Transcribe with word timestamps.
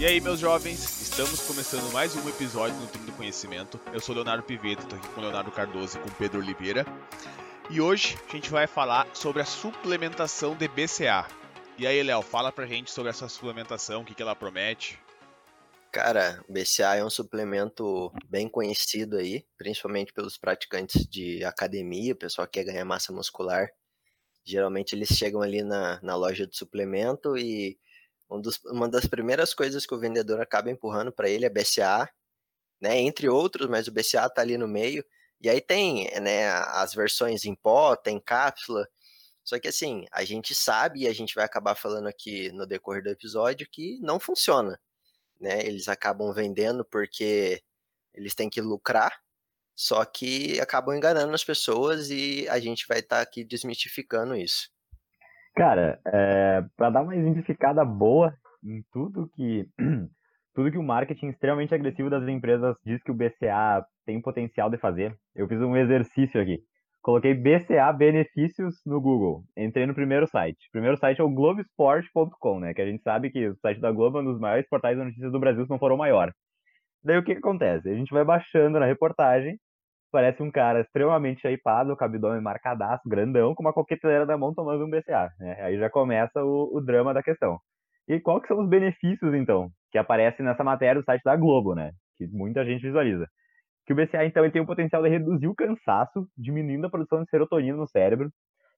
E 0.00 0.06
aí, 0.06 0.20
meus 0.20 0.38
jovens, 0.38 1.02
estamos 1.02 1.40
começando 1.40 1.92
mais 1.92 2.14
um 2.14 2.28
episódio 2.28 2.78
do 2.78 2.86
Trio 2.86 3.06
do 3.06 3.12
Conhecimento. 3.14 3.80
Eu 3.92 3.98
sou 3.98 4.14
Leonardo 4.14 4.44
Piveto, 4.44 4.84
estou 4.84 4.96
aqui 4.96 5.08
com 5.08 5.20
Leonardo 5.20 5.50
Cardoso 5.50 5.98
e 5.98 6.00
com 6.00 6.08
Pedro 6.10 6.38
Oliveira. 6.38 6.86
E 7.68 7.80
hoje 7.80 8.16
a 8.28 8.30
gente 8.30 8.48
vai 8.48 8.68
falar 8.68 9.08
sobre 9.12 9.42
a 9.42 9.44
suplementação 9.44 10.54
de 10.54 10.68
BCA. 10.68 11.26
E 11.76 11.84
aí, 11.84 12.00
Léo, 12.00 12.22
fala 12.22 12.52
pra 12.52 12.64
gente 12.64 12.92
sobre 12.92 13.10
essa 13.10 13.28
suplementação, 13.28 14.02
o 14.02 14.04
que, 14.04 14.14
que 14.14 14.22
ela 14.22 14.36
promete. 14.36 15.00
Cara, 15.90 16.44
o 16.48 16.52
BCA 16.52 16.94
é 16.94 17.04
um 17.04 17.10
suplemento 17.10 18.12
bem 18.28 18.48
conhecido 18.48 19.16
aí, 19.16 19.44
principalmente 19.56 20.12
pelos 20.12 20.38
praticantes 20.38 21.08
de 21.08 21.42
academia, 21.42 22.12
o 22.12 22.16
pessoal 22.16 22.46
que 22.46 22.60
quer 22.60 22.70
ganhar 22.70 22.84
massa 22.84 23.12
muscular. 23.12 23.68
Geralmente 24.44 24.94
eles 24.94 25.08
chegam 25.08 25.42
ali 25.42 25.64
na, 25.64 25.98
na 26.04 26.14
loja 26.14 26.46
de 26.46 26.56
suplemento 26.56 27.36
e 27.36 27.76
um 28.30 28.40
dos, 28.40 28.58
uma 28.66 28.88
das 28.88 29.06
primeiras 29.06 29.54
coisas 29.54 29.86
que 29.86 29.94
o 29.94 29.98
vendedor 29.98 30.40
acaba 30.40 30.70
empurrando 30.70 31.12
para 31.12 31.28
ele 31.28 31.46
é 31.46 31.50
BCA, 31.50 32.08
né? 32.80 32.98
Entre 32.98 33.28
outros, 33.28 33.68
mas 33.68 33.88
o 33.88 33.92
BCA 33.92 34.28
tá 34.28 34.42
ali 34.42 34.58
no 34.58 34.68
meio. 34.68 35.04
E 35.40 35.48
aí 35.48 35.60
tem, 35.60 36.10
né, 36.20 36.48
as 36.48 36.94
versões 36.94 37.44
em 37.44 37.54
pó, 37.54 37.96
tem 37.96 38.20
cápsula. 38.20 38.88
Só 39.44 39.58
que 39.58 39.68
assim, 39.68 40.04
a 40.12 40.24
gente 40.24 40.54
sabe 40.54 41.00
e 41.00 41.08
a 41.08 41.12
gente 41.14 41.34
vai 41.34 41.44
acabar 41.44 41.74
falando 41.74 42.08
aqui 42.08 42.52
no 42.52 42.66
decorrer 42.66 43.02
do 43.02 43.10
episódio 43.10 43.68
que 43.70 43.98
não 44.00 44.20
funciona, 44.20 44.78
né? 45.40 45.64
Eles 45.66 45.88
acabam 45.88 46.32
vendendo 46.32 46.84
porque 46.84 47.62
eles 48.14 48.34
têm 48.34 48.50
que 48.50 48.60
lucrar, 48.60 49.22
só 49.74 50.04
que 50.04 50.60
acabam 50.60 50.94
enganando 50.96 51.34
as 51.34 51.44
pessoas 51.44 52.10
e 52.10 52.48
a 52.48 52.58
gente 52.58 52.86
vai 52.88 52.98
estar 53.00 53.16
tá 53.16 53.22
aqui 53.22 53.44
desmistificando 53.44 54.36
isso. 54.36 54.70
Cara, 55.58 55.98
é, 56.06 56.62
para 56.76 56.88
dar 56.88 57.02
uma 57.02 57.16
exemplificada 57.16 57.84
boa 57.84 58.32
em 58.62 58.80
tudo 58.92 59.28
que 59.34 59.66
tudo 60.54 60.70
que 60.70 60.78
o 60.78 60.82
marketing 60.84 61.30
extremamente 61.30 61.74
agressivo 61.74 62.08
das 62.08 62.28
empresas 62.28 62.76
diz 62.86 63.02
que 63.02 63.10
o 63.10 63.14
BCA 63.14 63.84
tem 64.06 64.22
potencial 64.22 64.70
de 64.70 64.78
fazer, 64.78 65.16
eu 65.34 65.48
fiz 65.48 65.60
um 65.60 65.76
exercício 65.76 66.40
aqui. 66.40 66.60
Coloquei 67.02 67.34
BCA 67.34 67.92
benefícios 67.92 68.76
no 68.86 69.00
Google. 69.00 69.42
Entrei 69.56 69.84
no 69.84 69.96
primeiro 69.96 70.28
site. 70.28 70.68
O 70.68 70.72
primeiro 70.72 70.96
site 70.96 71.20
é 71.20 71.24
o 71.24 71.30
Globesport.com, 71.30 72.60
né? 72.60 72.72
Que 72.72 72.82
a 72.82 72.86
gente 72.86 73.02
sabe 73.02 73.28
que 73.28 73.48
o 73.48 73.56
site 73.56 73.80
da 73.80 73.90
Globo 73.90 74.18
é 74.18 74.22
um 74.22 74.26
dos 74.26 74.38
maiores 74.38 74.68
portais 74.68 74.96
de 74.96 75.02
notícias 75.02 75.32
do 75.32 75.40
Brasil, 75.40 75.64
se 75.64 75.70
não 75.70 75.78
for 75.80 75.90
o 75.90 75.96
maior. 75.96 76.32
Daí 77.02 77.18
o 77.18 77.24
que, 77.24 77.32
que 77.32 77.38
acontece? 77.38 77.90
A 77.90 77.94
gente 77.94 78.14
vai 78.14 78.24
baixando 78.24 78.78
na 78.78 78.86
reportagem 78.86 79.58
parece 80.10 80.42
um 80.42 80.50
cara 80.50 80.80
extremamente 80.80 81.40
shapeado, 81.40 81.96
com 81.96 82.04
abdômen 82.04 82.40
marcadaço, 82.40 83.08
grandão, 83.08 83.54
com 83.54 83.62
uma 83.62 83.72
coqueteleira 83.72 84.26
na 84.26 84.36
mão 84.36 84.54
tomando 84.54 84.84
um 84.84 84.90
BCA. 84.90 85.30
Né? 85.38 85.60
Aí 85.60 85.78
já 85.78 85.90
começa 85.90 86.42
o, 86.42 86.76
o, 86.76 86.80
drama 86.80 87.12
da 87.12 87.22
questão. 87.22 87.58
E 88.08 88.18
qual 88.20 88.40
que 88.40 88.48
são 88.48 88.60
os 88.60 88.68
benefícios, 88.68 89.34
então, 89.34 89.70
que 89.90 89.98
aparecem 89.98 90.44
nessa 90.44 90.64
matéria 90.64 91.00
do 91.00 91.04
site 91.04 91.22
da 91.22 91.36
Globo, 91.36 91.74
né? 91.74 91.92
Que 92.16 92.26
muita 92.26 92.64
gente 92.64 92.82
visualiza. 92.82 93.26
Que 93.86 93.92
o 93.92 93.96
BCA, 93.96 94.24
então, 94.24 94.44
ele 94.44 94.52
tem 94.52 94.62
o 94.62 94.66
potencial 94.66 95.02
de 95.02 95.08
reduzir 95.10 95.46
o 95.46 95.54
cansaço, 95.54 96.26
diminuindo 96.36 96.86
a 96.86 96.90
produção 96.90 97.22
de 97.22 97.30
serotonina 97.30 97.76
no 97.76 97.86
cérebro. 97.86 98.30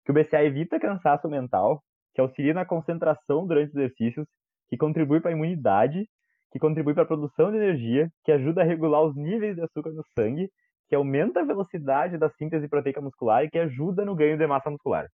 Que 0.05 0.11
o 0.11 0.15
BCA 0.15 0.45
evita 0.45 0.81
cansaço 0.81 1.29
mental, 1.29 1.81
que 2.15 2.21
auxilia 2.21 2.55
na 2.55 2.65
concentração 2.65 3.47
durante 3.47 3.71
os 3.71 3.77
exercícios, 3.77 4.27
que 4.69 4.77
contribui 4.77 5.21
para 5.21 5.31
a 5.31 5.35
imunidade, 5.35 6.07
que 6.53 6.59
contribui 6.59 6.95
para 6.95 7.05
a 7.05 7.07
produção 7.07 7.51
de 7.53 7.57
energia, 7.57 8.09
que 8.25 8.33
ajuda 8.33 8.63
a 8.63 8.65
regular 8.65 9.03
os 9.03 9.15
níveis 9.17 9.55
de 9.55 9.63
açúcar 9.63 9.91
no 9.91 10.03
sangue 10.19 10.49
que 10.91 10.97
aumenta 10.97 11.41
a 11.41 11.45
velocidade 11.45 12.19
da 12.19 12.29
síntese 12.31 12.69
proteica 12.69 13.01
muscular 13.01 13.45
e 13.45 13.49
que 13.49 13.61
ajuda 13.61 14.05
no 14.05 14.17
ganho 14.17 14.37
de 14.37 14.45
massa 14.45 14.69
muscular. 14.69 15.07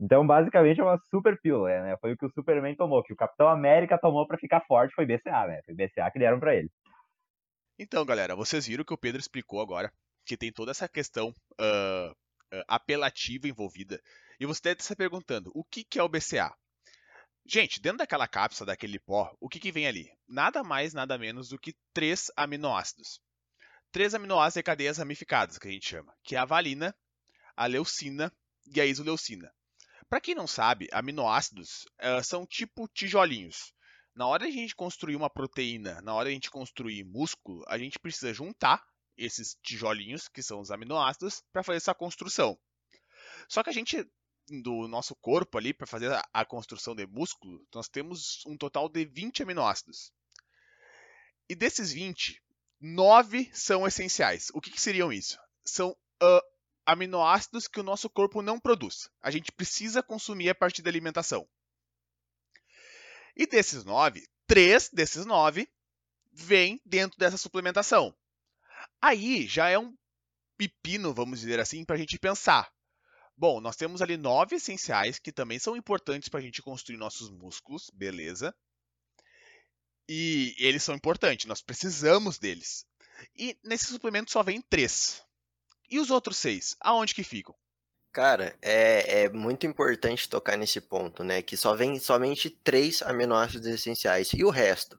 Então, 0.00 0.24
basicamente, 0.24 0.80
é 0.80 0.84
uma 0.84 0.98
super 1.10 1.36
pílula, 1.40 1.68
né? 1.82 1.96
Foi 2.00 2.12
o 2.12 2.16
que 2.16 2.24
o 2.24 2.30
Superman 2.30 2.76
tomou, 2.76 3.02
que 3.02 3.12
o 3.12 3.16
Capitão 3.16 3.48
América 3.48 3.98
tomou 3.98 4.24
para 4.24 4.38
ficar 4.38 4.64
forte, 4.66 4.94
foi 4.94 5.04
BCA, 5.04 5.48
né? 5.48 5.60
Foi 5.66 5.74
BCA 5.74 6.08
que 6.12 6.18
deram 6.20 6.38
para 6.38 6.54
ele. 6.54 6.70
Então, 7.76 8.04
galera, 8.04 8.36
vocês 8.36 8.68
viram 8.68 8.84
que 8.84 8.94
o 8.94 8.96
Pedro 8.96 9.20
explicou 9.20 9.60
agora 9.60 9.92
que 10.24 10.36
tem 10.36 10.52
toda 10.52 10.70
essa 10.70 10.88
questão 10.88 11.30
uh, 11.60 12.62
apelativa 12.68 13.48
envolvida. 13.48 14.00
E 14.38 14.46
você 14.46 14.60
deve 14.62 14.74
estar 14.74 14.94
se 14.94 14.96
perguntando, 14.96 15.50
o 15.52 15.64
que, 15.64 15.82
que 15.82 15.98
é 15.98 16.02
o 16.04 16.08
BCA? 16.08 16.54
Gente, 17.44 17.82
dentro 17.82 17.98
daquela 17.98 18.28
cápsula, 18.28 18.68
daquele 18.68 19.00
pó, 19.00 19.34
o 19.40 19.48
que, 19.48 19.58
que 19.58 19.72
vem 19.72 19.88
ali? 19.88 20.08
Nada 20.28 20.62
mais, 20.62 20.94
nada 20.94 21.18
menos 21.18 21.48
do 21.48 21.58
que 21.58 21.74
três 21.92 22.30
aminoácidos 22.36 23.20
três 23.92 24.14
aminoácidos 24.14 24.60
de 24.60 24.62
cadeias 24.62 24.98
ramificadas, 24.98 25.58
que 25.58 25.68
a 25.68 25.70
gente 25.70 25.88
chama, 25.88 26.14
que 26.22 26.36
é 26.36 26.38
a 26.38 26.44
valina, 26.44 26.94
a 27.56 27.66
leucina 27.66 28.32
e 28.66 28.80
a 28.80 28.86
isoleucina. 28.86 29.52
Para 30.08 30.20
quem 30.20 30.34
não 30.34 30.46
sabe, 30.46 30.88
aminoácidos 30.92 31.86
uh, 32.00 32.22
são 32.24 32.46
tipo 32.46 32.88
tijolinhos. 32.88 33.72
Na 34.14 34.26
hora 34.26 34.44
de 34.44 34.50
a 34.50 34.54
gente 34.54 34.74
construir 34.74 35.14
uma 35.14 35.30
proteína, 35.30 36.00
na 36.02 36.14
hora 36.14 36.28
de 36.28 36.32
a 36.32 36.34
gente 36.34 36.50
construir 36.50 37.04
músculo, 37.04 37.64
a 37.68 37.78
gente 37.78 37.98
precisa 37.98 38.34
juntar 38.34 38.84
esses 39.16 39.56
tijolinhos, 39.62 40.28
que 40.28 40.42
são 40.42 40.60
os 40.60 40.70
aminoácidos, 40.70 41.42
para 41.52 41.62
fazer 41.62 41.76
essa 41.76 41.94
construção. 41.94 42.58
Só 43.48 43.62
que 43.62 43.70
a 43.70 43.72
gente, 43.72 44.04
do 44.62 44.88
nosso 44.88 45.14
corpo 45.14 45.58
ali, 45.58 45.72
para 45.72 45.86
fazer 45.86 46.12
a, 46.12 46.22
a 46.32 46.44
construção 46.44 46.94
de 46.94 47.06
músculo, 47.06 47.64
nós 47.74 47.88
temos 47.88 48.44
um 48.46 48.56
total 48.56 48.88
de 48.88 49.04
20 49.04 49.42
aminoácidos. 49.42 50.12
E 51.48 51.54
desses 51.54 51.92
20, 51.92 52.42
nove 52.80 53.50
são 53.52 53.86
essenciais. 53.86 54.50
O 54.54 54.60
que, 54.60 54.70
que 54.70 54.80
seriam 54.80 55.12
isso? 55.12 55.38
São 55.64 55.90
uh, 55.90 56.40
aminoácidos 56.86 57.68
que 57.68 57.78
o 57.78 57.84
nosso 57.84 58.08
corpo 58.08 58.42
não 58.42 58.58
produz. 58.58 59.10
A 59.20 59.30
gente 59.30 59.52
precisa 59.52 60.02
consumir 60.02 60.50
a 60.50 60.54
partir 60.54 60.82
da 60.82 60.90
alimentação. 60.90 61.48
E 63.36 63.46
desses 63.46 63.84
nove, 63.84 64.26
três 64.46 64.88
desses 64.90 65.24
nove 65.24 65.68
vêm 66.32 66.80
dentro 66.84 67.18
dessa 67.18 67.36
suplementação. 67.36 68.14
Aí 69.00 69.46
já 69.46 69.68
é 69.68 69.78
um 69.78 69.96
pepino, 70.56 71.14
vamos 71.14 71.40
dizer 71.40 71.60
assim, 71.60 71.84
para 71.84 71.96
a 71.96 71.98
gente 71.98 72.18
pensar. 72.18 72.70
Bom, 73.36 73.60
nós 73.60 73.76
temos 73.76 74.02
ali 74.02 74.16
nove 74.16 74.56
essenciais 74.56 75.18
que 75.18 75.32
também 75.32 75.58
são 75.58 75.76
importantes 75.76 76.28
para 76.28 76.40
a 76.40 76.42
gente 76.42 76.60
construir 76.60 76.98
nossos 76.98 77.30
músculos, 77.30 77.90
beleza? 77.94 78.54
E 80.12 80.56
eles 80.58 80.82
são 80.82 80.96
importantes, 80.96 81.46
nós 81.46 81.62
precisamos 81.62 82.36
deles. 82.36 82.84
E 83.36 83.56
nesse 83.62 83.84
suplemento 83.84 84.32
só 84.32 84.42
vem 84.42 84.60
três. 84.60 85.22
E 85.88 86.00
os 86.00 86.10
outros 86.10 86.36
seis, 86.36 86.76
aonde 86.80 87.14
que 87.14 87.22
ficam? 87.22 87.54
Cara, 88.12 88.58
é, 88.60 89.22
é 89.22 89.28
muito 89.28 89.68
importante 89.68 90.28
tocar 90.28 90.58
nesse 90.58 90.80
ponto, 90.80 91.22
né? 91.22 91.42
Que 91.42 91.56
só 91.56 91.76
vem 91.76 91.96
somente 92.00 92.50
três 92.50 93.02
aminoácidos 93.02 93.68
essenciais. 93.68 94.32
E 94.32 94.42
o 94.42 94.50
resto? 94.50 94.98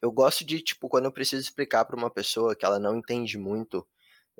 Eu 0.00 0.12
gosto 0.12 0.44
de, 0.44 0.60
tipo, 0.60 0.88
quando 0.88 1.06
eu 1.06 1.12
preciso 1.12 1.42
explicar 1.42 1.84
para 1.84 1.96
uma 1.96 2.08
pessoa 2.08 2.54
que 2.54 2.64
ela 2.64 2.78
não 2.78 2.98
entende 2.98 3.36
muito, 3.36 3.84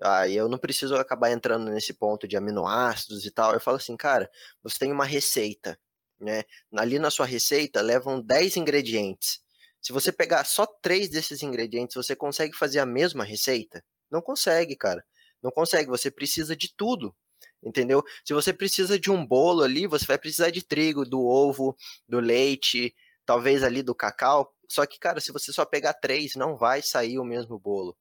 aí 0.00 0.36
eu 0.36 0.48
não 0.48 0.56
preciso 0.56 0.94
acabar 0.94 1.32
entrando 1.32 1.68
nesse 1.68 1.92
ponto 1.92 2.28
de 2.28 2.36
aminoácidos 2.36 3.26
e 3.26 3.30
tal. 3.32 3.54
Eu 3.54 3.60
falo 3.60 3.78
assim, 3.78 3.96
cara, 3.96 4.30
você 4.62 4.78
tem 4.78 4.92
uma 4.92 5.04
receita, 5.04 5.76
né? 6.20 6.44
Ali 6.76 7.00
na 7.00 7.10
sua 7.10 7.26
receita 7.26 7.80
levam 7.82 8.20
10 8.20 8.56
ingredientes. 8.56 9.44
Se 9.86 9.92
você 9.92 10.10
pegar 10.10 10.42
só 10.42 10.66
três 10.66 11.08
desses 11.08 11.44
ingredientes, 11.44 11.94
você 11.94 12.16
consegue 12.16 12.56
fazer 12.56 12.80
a 12.80 12.84
mesma 12.84 13.22
receita? 13.22 13.84
Não 14.10 14.20
consegue, 14.20 14.74
cara. 14.74 15.04
Não 15.40 15.52
consegue. 15.52 15.88
Você 15.88 16.10
precisa 16.10 16.56
de 16.56 16.74
tudo. 16.76 17.14
Entendeu? 17.62 18.02
Se 18.24 18.34
você 18.34 18.52
precisa 18.52 18.98
de 18.98 19.12
um 19.12 19.24
bolo 19.24 19.62
ali, 19.62 19.86
você 19.86 20.04
vai 20.04 20.18
precisar 20.18 20.50
de 20.50 20.60
trigo, 20.60 21.04
do 21.04 21.24
ovo, 21.24 21.76
do 22.08 22.18
leite, 22.18 22.92
talvez 23.24 23.62
ali 23.62 23.80
do 23.80 23.94
cacau. 23.94 24.52
Só 24.68 24.84
que, 24.84 24.98
cara, 24.98 25.20
se 25.20 25.30
você 25.30 25.52
só 25.52 25.64
pegar 25.64 25.94
três, 25.94 26.34
não 26.34 26.56
vai 26.56 26.82
sair 26.82 27.20
o 27.20 27.24
mesmo 27.24 27.56
bolo. 27.56 27.96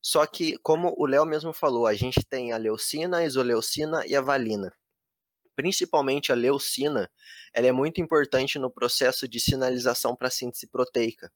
Só 0.00 0.24
que, 0.26 0.56
como 0.58 0.94
o 0.96 1.04
Léo 1.04 1.26
mesmo 1.26 1.52
falou, 1.52 1.88
a 1.88 1.94
gente 1.94 2.24
tem 2.24 2.52
a 2.52 2.56
leucina, 2.56 3.18
a 3.18 3.24
isoleucina 3.24 4.06
e 4.06 4.14
a 4.14 4.20
valina 4.20 4.72
principalmente 5.54 6.32
a 6.32 6.34
leucina, 6.34 7.10
ela 7.52 7.66
é 7.66 7.72
muito 7.72 8.00
importante 8.00 8.58
no 8.58 8.70
processo 8.70 9.28
de 9.28 9.40
sinalização 9.40 10.14
para 10.14 10.28
a 10.28 10.30
síntese 10.30 10.66
proteica. 10.66 11.32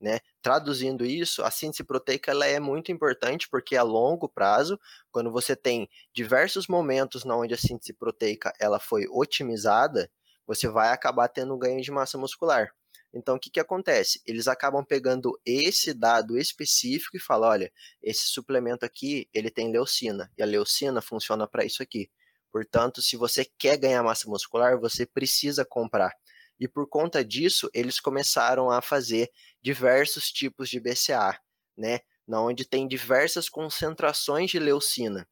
Né? 0.00 0.20
Traduzindo 0.40 1.04
isso, 1.04 1.42
a 1.42 1.50
síntese 1.50 1.84
proteica 1.84 2.30
ela 2.30 2.46
é 2.46 2.58
muito 2.58 2.90
importante 2.90 3.46
porque 3.50 3.76
a 3.76 3.82
longo 3.82 4.28
prazo, 4.28 4.80
quando 5.10 5.30
você 5.30 5.54
tem 5.54 5.88
diversos 6.12 6.66
momentos 6.66 7.22
na 7.22 7.36
onde 7.36 7.52
a 7.52 7.58
síntese 7.58 7.92
proteica 7.92 8.52
ela 8.58 8.80
foi 8.80 9.06
otimizada, 9.10 10.10
você 10.46 10.68
vai 10.68 10.88
acabar 10.88 11.28
tendo 11.28 11.54
um 11.54 11.58
ganho 11.58 11.82
de 11.82 11.90
massa 11.90 12.16
muscular. 12.16 12.72
Então, 13.12 13.36
o 13.36 13.40
que, 13.40 13.50
que 13.50 13.60
acontece? 13.60 14.22
Eles 14.24 14.46
acabam 14.46 14.84
pegando 14.84 15.38
esse 15.44 15.92
dado 15.92 16.38
específico 16.38 17.16
e 17.16 17.20
falam, 17.20 17.50
olha, 17.50 17.72
esse 18.02 18.28
suplemento 18.28 18.86
aqui, 18.86 19.28
ele 19.34 19.50
tem 19.50 19.70
leucina, 19.70 20.30
e 20.38 20.42
a 20.42 20.46
leucina 20.46 21.02
funciona 21.02 21.46
para 21.46 21.64
isso 21.64 21.82
aqui. 21.82 22.08
Portanto, 22.52 23.00
se 23.00 23.16
você 23.16 23.44
quer 23.58 23.76
ganhar 23.76 24.02
massa 24.02 24.28
muscular, 24.28 24.78
você 24.78 25.06
precisa 25.06 25.64
comprar. 25.64 26.12
E 26.58 26.68
por 26.68 26.88
conta 26.88 27.24
disso, 27.24 27.70
eles 27.72 28.00
começaram 28.00 28.70
a 28.70 28.82
fazer 28.82 29.30
diversos 29.62 30.30
tipos 30.30 30.68
de 30.68 30.78
BCA, 30.78 31.38
né? 31.76 32.00
Na 32.26 32.42
onde 32.42 32.64
tem 32.64 32.86
diversas 32.86 33.48
concentrações 33.48 34.50
de 34.50 34.58
leucina. 34.58 35.26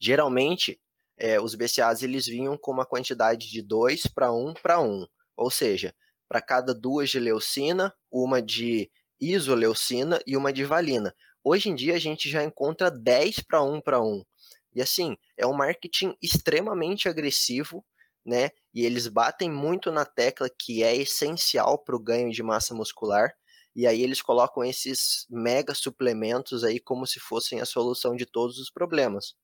Geralmente, 0.00 0.80
é, 1.18 1.40
os 1.40 1.54
BCAs 1.54 2.02
eles 2.02 2.26
vinham 2.26 2.56
com 2.56 2.72
uma 2.72 2.86
quantidade 2.86 3.50
de 3.50 3.62
2 3.62 4.06
para 4.08 4.32
1 4.32 4.54
para 4.54 4.80
1. 4.80 5.06
Ou 5.36 5.50
seja, 5.50 5.94
para 6.28 6.40
cada 6.40 6.74
duas 6.74 7.10
de 7.10 7.20
leucina, 7.20 7.94
uma 8.10 8.40
de 8.40 8.90
isoleucina 9.20 10.20
e 10.26 10.36
uma 10.36 10.52
de 10.52 10.64
valina. 10.64 11.14
Hoje 11.44 11.68
em 11.68 11.74
dia 11.74 11.94
a 11.94 11.98
gente 11.98 12.30
já 12.30 12.42
encontra 12.42 12.90
10 12.90 13.40
para 13.40 13.62
1 13.62 13.80
para 13.80 14.00
1. 14.00 14.24
E 14.74 14.80
assim, 14.80 15.16
é 15.36 15.46
um 15.46 15.52
marketing 15.52 16.14
extremamente 16.22 17.08
agressivo, 17.08 17.84
né? 18.24 18.50
E 18.72 18.84
eles 18.84 19.06
batem 19.06 19.50
muito 19.50 19.90
na 19.90 20.04
tecla 20.04 20.48
que 20.48 20.82
é 20.82 20.96
essencial 20.96 21.78
para 21.78 21.96
o 21.96 22.02
ganho 22.02 22.30
de 22.30 22.42
massa 22.42 22.74
muscular. 22.74 23.34
E 23.74 23.86
aí 23.86 24.02
eles 24.02 24.20
colocam 24.20 24.62
esses 24.64 25.26
mega 25.30 25.74
suplementos 25.74 26.62
aí 26.62 26.78
como 26.78 27.06
se 27.06 27.18
fossem 27.18 27.60
a 27.60 27.64
solução 27.64 28.14
de 28.14 28.26
todos 28.26 28.58
os 28.58 28.70
problemas. 28.70 29.34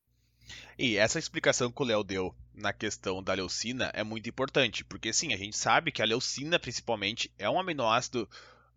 E 0.79 0.97
essa 0.97 1.19
explicação 1.19 1.71
que 1.71 1.83
o 1.83 1.85
Léo 1.85 2.05
deu 2.05 2.35
na 2.55 2.73
questão 2.73 3.23
da 3.23 3.35
leucina 3.35 3.91
é 3.95 4.03
muito 4.03 4.29
importante, 4.29 4.85
porque 4.85 5.13
sim, 5.13 5.33
a 5.33 5.37
gente 5.37 5.57
sabe 5.57 5.93
que 5.93 6.03
a 6.03 6.07
leucina, 6.07 6.59
principalmente, 6.59 7.33
é 7.39 7.49
um 7.49 7.59
aminoácido 7.59 8.29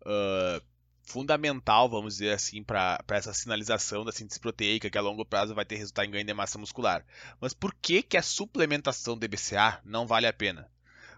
uh, 0.02 0.62
fundamental, 1.02 1.88
vamos 1.88 2.14
dizer 2.14 2.32
assim, 2.32 2.62
para 2.62 3.04
essa 3.10 3.34
sinalização 3.34 4.04
da 4.04 4.12
síntese 4.12 4.40
proteica, 4.40 4.90
que 4.90 4.98
a 4.98 5.02
longo 5.02 5.24
prazo 5.24 5.54
vai 5.54 5.64
ter 5.64 5.76
resultado 5.76 6.06
em 6.06 6.10
ganho 6.10 6.24
de 6.24 6.34
massa 6.34 6.58
muscular. 6.58 7.04
Mas 7.40 7.52
por 7.52 7.74
que, 7.74 8.02
que 8.02 8.16
a 8.16 8.22
suplementação 8.22 9.16
de 9.16 9.28
BCA 9.28 9.80
não 9.84 10.06
vale 10.06 10.26
a 10.26 10.32
pena? 10.32 10.70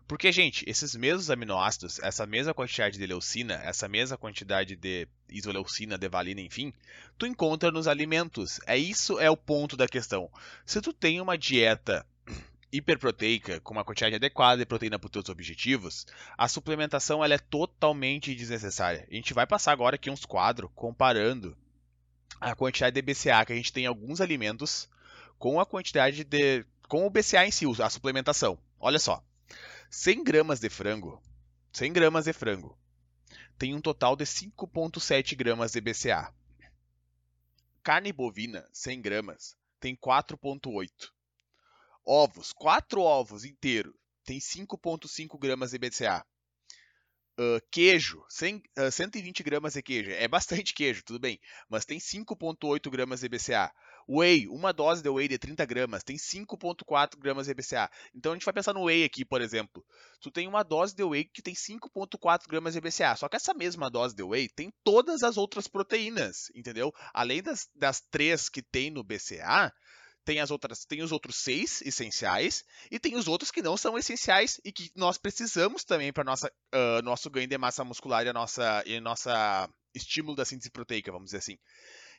Porque, 0.07 0.31
gente, 0.31 0.65
esses 0.69 0.95
mesmos 0.95 1.31
aminoácidos, 1.31 1.99
essa 2.01 2.27
mesma 2.27 2.53
quantidade 2.53 2.99
de 2.99 3.07
leucina, 3.07 3.55
essa 3.65 3.89
mesma 3.89 4.19
quantidade 4.19 4.77
de 4.77 5.09
isoleucina, 5.31 5.97
de 5.97 6.09
valina, 6.09 6.43
enfim, 6.43 6.75
tu 7.17 7.27
encontra 7.27 7.71
nos 7.71 7.89
alimentos. 7.89 8.61
É 8.67 8.77
isso 8.77 9.19
é 9.19 9.31
o 9.31 9.37
ponto 9.37 9.79
da 9.79 9.89
questão. 9.89 10.31
Se 10.67 10.81
tu 10.83 10.93
tem 10.93 11.23
uma 11.23 11.39
dieta 11.39 12.07
hiperproteica 12.77 13.61
com 13.61 13.73
uma 13.73 13.85
quantidade 13.85 14.17
adequada 14.17 14.59
de 14.59 14.67
proteína 14.67 14.99
para 14.99 15.07
os 15.07 15.13
teus 15.13 15.29
objetivos, 15.29 16.07
a 16.37 16.49
suplementação 16.49 17.25
ela 17.25 17.35
é 17.35 17.39
totalmente 17.39 18.35
desnecessária. 18.35 19.07
A 19.11 19.15
gente 19.15 19.33
vai 19.33 19.47
passar 19.47 19.73
agora 19.73 19.97
aqui 19.97 20.11
uns 20.11 20.25
quadros 20.25 20.71
comparando 20.75 21.57
a 22.41 22.55
quantidade 22.55 22.95
de 22.95 23.03
BCA 23.03 23.45
que 23.47 23.53
a 23.53 23.57
gente 23.57 23.73
tem 23.73 23.85
em 23.85 23.87
alguns 23.87 24.21
alimentos 24.21 24.89
com 25.39 25.61
a 25.61 25.67
quantidade 25.67 26.25
de 26.25 26.65
com 26.89 27.07
o 27.07 27.11
BCA 27.11 27.47
em 27.47 27.51
si, 27.51 27.65
a 27.83 27.89
suplementação. 27.89 28.59
Olha 28.79 28.99
só, 28.99 29.25
100 29.89 30.23
gramas 30.23 30.61
de 30.61 30.69
frango, 30.69 31.23
100 31.73 31.93
gramas 31.93 32.25
de 32.27 32.33
frango 32.33 32.77
tem 33.59 33.75
um 33.75 33.81
total 33.81 34.17
de 34.17 34.25
5,7 34.25 35.37
gramas 35.37 35.73
de 35.73 35.81
BCA. 35.81 36.33
Carne 37.83 38.13
bovina, 38.13 38.67
100 38.73 39.01
gramas, 39.01 39.57
tem 39.79 39.95
4,8. 39.95 41.14
Ovos, 42.07 42.53
4 42.53 43.01
ovos 43.01 43.45
inteiros, 43.45 43.95
tem 44.25 44.39
5,5 44.39 45.39
gramas 45.39 45.71
de 45.71 45.79
BCA. 45.79 46.25
Uh, 47.37 47.59
queijo, 47.69 48.25
100, 48.29 48.63
uh, 48.79 48.93
120 48.93 49.43
gramas 49.43 49.73
de 49.73 49.83
queijo. 49.83 50.11
É 50.11 50.29
bastante 50.29 50.73
queijo, 50.75 51.03
tudo 51.05 51.19
bem. 51.19 51.41
Mas 51.69 51.85
tem 51.85 51.99
5,8 51.99 52.91
gramas 52.91 53.21
de 53.21 53.29
BCA. 53.29 53.73
Whey, 54.09 54.47
uma 54.49 54.73
dose 54.73 55.03
de 55.03 55.09
whey 55.09 55.27
de 55.27 55.39
30 55.39 55.65
gramas, 55.65 56.05
tem 56.05 56.17
5,4 56.17 57.19
gramas 57.19 57.47
de 57.47 57.55
BCA. 57.55 57.91
Então 58.15 58.33
a 58.33 58.35
gente 58.35 58.45
vai 58.45 58.53
pensar 58.53 58.75
no 58.75 58.85
whey 58.85 59.03
aqui, 59.03 59.25
por 59.25 59.41
exemplo. 59.41 59.85
Tu 60.21 60.31
tem 60.31 60.47
uma 60.47 60.63
dose 60.63 60.95
de 60.95 61.03
whey 61.03 61.25
que 61.25 61.43
tem 61.43 61.55
5,4 61.55 62.47
gramas 62.47 62.75
de 62.75 62.81
BCA. 62.81 63.17
Só 63.17 63.29
que 63.29 63.37
essa 63.37 63.55
mesma 63.55 63.91
dose 63.91 64.15
de 64.15 64.23
whey 64.23 64.49
tem 64.49 64.73
todas 64.85 65.23
as 65.23 65.37
outras 65.37 65.67
proteínas, 65.67 66.51
entendeu? 66.55 66.93
Além 67.13 67.43
das, 67.43 67.67
das 67.75 68.01
três 68.01 68.49
que 68.49 68.63
tem 68.63 68.91
no 68.91 69.03
BCA, 69.03 69.73
tem 70.25 70.41
as 70.41 70.51
outras, 70.51 70.85
tem 70.85 71.03
os 71.03 71.13
outros 71.13 71.37
seis 71.37 71.83
essenciais 71.83 72.65
e 72.91 72.99
tem 72.99 73.17
os 73.17 73.29
outros 73.29 73.51
que 73.51 73.63
não 73.63 73.77
são 73.77 73.99
essenciais 73.99 74.61
e 74.65 74.73
que 74.73 74.91
nós 74.97 75.19
precisamos 75.19 75.85
também 75.85 76.13
para 76.13 76.25
nossa 76.25 76.51
uh, 76.75 77.03
nosso 77.03 77.31
ganho 77.31 77.47
de 77.47 77.59
massa 77.59 77.85
muscular 77.85 78.25
e 78.25 78.29
a 78.29 78.33
nossa 78.33 78.83
e 78.87 78.97
a 78.97 79.01
nossa 79.01 79.69
estímulo 79.95 80.35
da 80.35 80.45
síntese 80.45 80.71
proteica, 80.71 81.13
vamos 81.13 81.27
dizer 81.27 81.39
assim. 81.39 81.59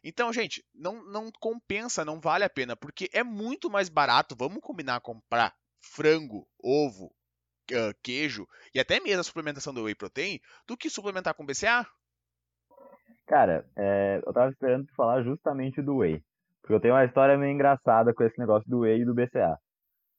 Então, 0.04 0.32
gente, 0.32 0.64
não, 0.74 1.04
não 1.04 1.32
compensa, 1.40 2.06
não 2.06 2.20
vale 2.20 2.44
a 2.44 2.50
pena, 2.50 2.76
porque 2.76 3.10
é 3.12 3.24
muito 3.24 3.70
mais 3.70 3.90
barato. 3.90 4.36
Vamos 4.38 4.62
combinar 4.62 5.02
comprar 5.02 5.54
frango, 5.82 6.48
ovo, 6.62 7.08
uh, 7.72 7.94
queijo 8.04 8.48
e 8.74 8.80
até 8.80 9.00
mesmo 9.00 9.22
a 9.22 9.24
suplementação 9.24 9.74
do 9.74 9.84
whey 9.84 9.96
protein 9.96 10.40
do 10.68 10.78
que 10.78 10.90
suplementar 10.90 11.34
com 11.34 11.46
BCA. 11.46 11.86
Cara, 13.28 13.68
é, 13.76 14.22
eu 14.24 14.32
tava 14.32 14.52
esperando 14.52 14.88
falar 14.96 15.24
justamente 15.24 15.82
do 15.82 15.98
whey. 15.98 16.24
Porque 16.66 16.74
eu 16.74 16.80
tenho 16.80 16.96
uma 16.96 17.06
história 17.06 17.38
meio 17.38 17.54
engraçada 17.54 18.12
com 18.12 18.24
esse 18.24 18.40
negócio 18.40 18.68
do 18.68 18.80
whey 18.80 19.02
e 19.02 19.06
do 19.06 19.14
BCA. 19.14 19.56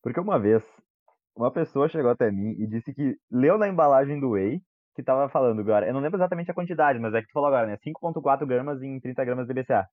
Porque 0.01 0.21
uma 0.21 0.39
vez, 0.39 0.63
uma 1.37 1.51
pessoa 1.51 1.89
chegou 1.89 2.09
até 2.09 2.31
mim 2.31 2.55
e 2.57 2.69
disse 2.69 2.95
que 2.95 3.17
leu 3.29 3.59
na 3.59 3.67
embalagem 3.67 4.21
do 4.21 4.31
whey 4.31 4.61
que 4.95 5.03
tava 5.03 5.29
falando 5.29 5.61
agora. 5.61 5.89
Eu 5.89 5.93
não 5.93 6.01
lembro 6.01 6.19
exatamente 6.19 6.49
a 6.49 6.55
quantidade, 6.55 7.01
mas 7.01 7.13
é 7.15 7.21
que 7.21 7.27
tu 7.27 7.33
falou 7.33 7.49
agora, 7.49 7.67
né? 7.67 7.77
5.4 7.79 8.47
gramas 8.47 8.81
em 8.81 9.01
30 9.01 9.25
gramas 9.25 9.49
de 9.49 9.55
BCA. 9.55 9.87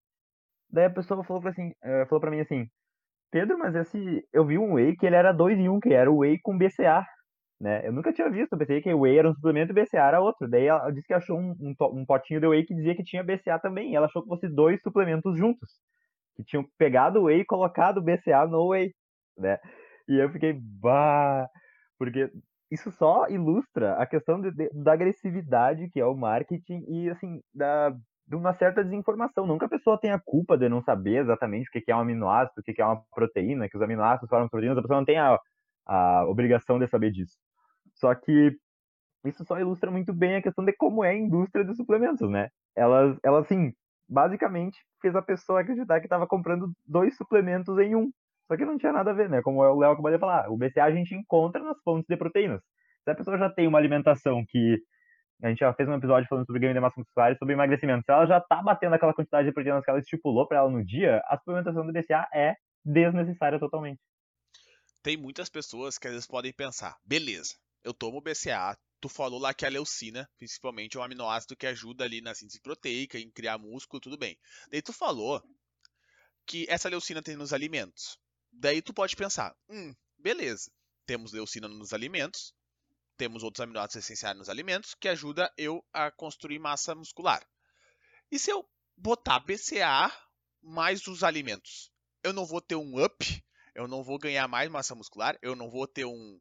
Daí 0.69 0.85
a 0.85 0.89
pessoa 0.91 1.23
falou 1.23 1.41
pra, 1.41 1.49
assim, 1.49 1.69
uh, 1.69 2.05
falou 2.07 2.21
pra 2.21 2.29
mim 2.29 2.41
assim, 2.41 2.67
Pedro, 3.31 3.57
mas 3.57 3.73
esse. 3.73 4.23
Eu 4.31 4.45
vi 4.45 4.59
um 4.59 4.73
whey 4.73 4.95
que 4.95 5.07
ele 5.07 5.15
era 5.15 5.31
2 5.31 5.57
em 5.57 5.67
1, 5.67 5.73
um, 5.73 5.79
que 5.79 5.91
era 5.91 6.11
o 6.11 6.19
whey 6.19 6.37
com 6.43 6.55
BCA. 6.55 7.03
Né? 7.59 7.87
Eu 7.87 7.91
nunca 7.91 8.13
tinha 8.13 8.29
visto, 8.29 8.53
eu 8.53 8.59
pensei 8.59 8.79
que 8.79 8.93
o 8.93 8.99
whey 8.99 9.17
era 9.17 9.27
um 9.27 9.33
suplemento 9.33 9.71
e 9.71 9.83
BCA 9.83 10.07
era 10.07 10.21
outro. 10.21 10.47
Daí 10.47 10.67
ela 10.67 10.91
disse 10.91 11.07
que 11.07 11.15
achou 11.15 11.35
um, 11.39 11.55
um, 11.59 11.75
um 12.01 12.05
potinho 12.05 12.39
de 12.39 12.45
whey 12.45 12.63
que 12.63 12.75
dizia 12.75 12.95
que 12.95 13.03
tinha 13.03 13.23
BCA 13.23 13.57
também. 13.59 13.95
Ela 13.95 14.05
achou 14.05 14.21
que 14.21 14.27
fosse 14.27 14.47
dois 14.47 14.79
suplementos 14.83 15.35
juntos 15.35 15.67
que 16.35 16.43
tinham 16.43 16.65
pegado 16.77 17.19
o 17.19 17.23
whey 17.25 17.41
e 17.41 17.45
colocado 17.45 17.97
o 17.97 18.01
BCA 18.01 18.47
no 18.47 18.69
whey, 18.69 18.93
né? 19.37 19.57
E 20.07 20.17
eu 20.17 20.29
fiquei, 20.29 20.53
bah, 20.53 21.47
porque 21.97 22.31
isso 22.71 22.91
só 22.91 23.27
ilustra 23.29 23.93
a 23.95 24.05
questão 24.05 24.41
de, 24.41 24.51
de, 24.51 24.69
da 24.73 24.93
agressividade 24.93 25.89
que 25.89 25.99
é 25.99 26.05
o 26.05 26.15
marketing 26.15 26.83
e, 26.87 27.09
assim, 27.09 27.41
da, 27.53 27.91
de 28.27 28.35
uma 28.35 28.53
certa 28.53 28.83
desinformação. 28.83 29.45
Nunca 29.45 29.65
a 29.65 29.69
pessoa 29.69 29.99
tem 29.99 30.11
a 30.11 30.19
culpa 30.19 30.57
de 30.57 30.67
não 30.67 30.81
saber 30.81 31.17
exatamente 31.21 31.69
o 31.69 31.71
que 31.71 31.91
é 31.91 31.95
um 31.95 31.99
aminoácido, 31.99 32.61
o 32.61 32.63
que 32.63 32.81
é 32.81 32.85
uma 32.85 33.03
proteína, 33.13 33.69
que 33.69 33.77
os 33.77 33.83
aminoácidos 33.83 34.29
formam 34.29 34.49
proteínas, 34.49 34.77
a 34.77 34.81
pessoa 34.81 34.99
não 34.99 35.05
tem 35.05 35.17
a, 35.17 35.39
a 35.85 36.25
obrigação 36.27 36.79
de 36.79 36.87
saber 36.87 37.11
disso. 37.11 37.37
Só 37.93 38.13
que 38.15 38.57
isso 39.25 39.45
só 39.45 39.59
ilustra 39.59 39.91
muito 39.91 40.13
bem 40.13 40.35
a 40.35 40.41
questão 40.41 40.65
de 40.65 40.73
como 40.73 41.03
é 41.03 41.11
a 41.11 41.15
indústria 41.15 41.63
de 41.63 41.75
suplementos, 41.75 42.29
né? 42.29 42.49
Elas, 42.75 43.17
elas 43.23 43.45
assim, 43.45 43.71
basicamente 44.07 44.77
fez 45.01 45.15
a 45.15 45.21
pessoa 45.21 45.61
acreditar 45.61 45.99
que 45.99 46.05
estava 46.05 46.27
comprando 46.27 46.71
dois 46.85 47.15
suplementos 47.15 47.77
em 47.79 47.95
um. 47.95 48.11
Só 48.47 48.57
que 48.57 48.65
não 48.65 48.77
tinha 48.77 48.91
nada 48.91 49.11
a 49.11 49.13
ver, 49.13 49.29
né? 49.29 49.41
Como 49.41 49.59
o 49.61 49.79
Léo 49.79 49.91
acabou 49.91 50.11
de 50.11 50.19
falar, 50.19 50.49
o 50.49 50.57
BCA 50.57 50.85
a 50.85 50.91
gente 50.91 51.15
encontra 51.15 51.63
nas 51.63 51.81
fontes 51.83 52.07
de 52.07 52.17
proteínas. 52.17 52.61
Se 53.03 53.11
a 53.11 53.15
pessoa 53.15 53.37
já 53.37 53.49
tem 53.49 53.67
uma 53.67 53.77
alimentação 53.77 54.43
que 54.47 54.81
a 55.41 55.49
gente 55.49 55.59
já 55.59 55.73
fez 55.73 55.89
um 55.89 55.95
episódio 55.95 56.27
falando 56.29 56.45
sobre 56.45 56.61
ganho 56.61 56.73
de 56.73 56.79
massa 56.79 56.99
muscular 56.99 57.33
e 57.33 57.37
sobre 57.37 57.53
emagrecimento. 57.53 58.03
Se 58.05 58.11
ela 58.11 58.25
já 58.25 58.39
tá 58.39 58.61
batendo 58.61 58.95
aquela 58.95 59.13
quantidade 59.13 59.47
de 59.47 59.53
proteínas 59.53 59.83
que 59.83 59.89
ela 59.89 59.99
estipulou 59.99 60.47
para 60.47 60.59
ela 60.59 60.69
no 60.69 60.85
dia, 60.85 61.21
a 61.25 61.37
suplementação 61.37 61.85
do 61.85 61.91
BCA 61.91 62.27
é 62.33 62.55
desnecessária 62.85 63.59
totalmente. 63.59 63.99
Tem 65.01 65.17
muitas 65.17 65.49
pessoas 65.49 65.97
que 65.97 66.07
às 66.07 66.13
vezes 66.13 66.27
podem 66.27 66.53
pensar, 66.53 66.95
beleza, 67.05 67.55
eu 67.83 67.93
tomo 67.93 68.21
BCA, 68.21 68.77
tu 69.03 69.09
falou 69.09 69.37
lá 69.37 69.53
que 69.53 69.65
a 69.65 69.69
leucina, 69.69 70.29
principalmente, 70.37 70.95
é 70.95 70.99
um 70.99 71.03
aminoácido 71.03 71.57
que 71.57 71.67
ajuda 71.67 72.05
ali 72.05 72.21
na 72.21 72.33
síntese 72.33 72.61
proteica, 72.61 73.19
em 73.19 73.29
criar 73.29 73.57
músculo, 73.57 73.99
tudo 73.99 74.17
bem. 74.17 74.39
Daí 74.71 74.81
tu 74.81 74.93
falou 74.93 75.43
que 76.45 76.65
essa 76.69 76.87
leucina 76.87 77.21
tem 77.21 77.35
nos 77.35 77.51
alimentos. 77.51 78.17
Daí 78.49 78.81
tu 78.81 78.93
pode 78.93 79.13
pensar, 79.17 79.53
hum, 79.67 79.93
beleza, 80.17 80.71
temos 81.05 81.33
leucina 81.33 81.67
nos 81.67 81.91
alimentos, 81.91 82.55
temos 83.17 83.43
outros 83.43 83.59
aminoácidos 83.59 84.05
essenciais 84.05 84.37
nos 84.37 84.47
alimentos 84.47 84.95
que 84.95 85.09
ajuda 85.09 85.51
eu 85.57 85.83
a 85.91 86.09
construir 86.09 86.59
massa 86.59 86.95
muscular. 86.95 87.45
E 88.31 88.39
se 88.39 88.51
eu 88.51 88.65
botar 88.95 89.41
BCA 89.41 90.09
mais 90.61 91.05
os 91.07 91.25
alimentos? 91.25 91.91
Eu 92.23 92.31
não 92.31 92.45
vou 92.45 92.61
ter 92.61 92.77
um 92.77 93.03
up, 93.03 93.43
eu 93.75 93.85
não 93.85 94.01
vou 94.01 94.17
ganhar 94.17 94.47
mais 94.47 94.71
massa 94.71 94.95
muscular, 94.95 95.37
eu 95.41 95.57
não 95.57 95.69
vou 95.69 95.85
ter 95.85 96.05
um, 96.05 96.39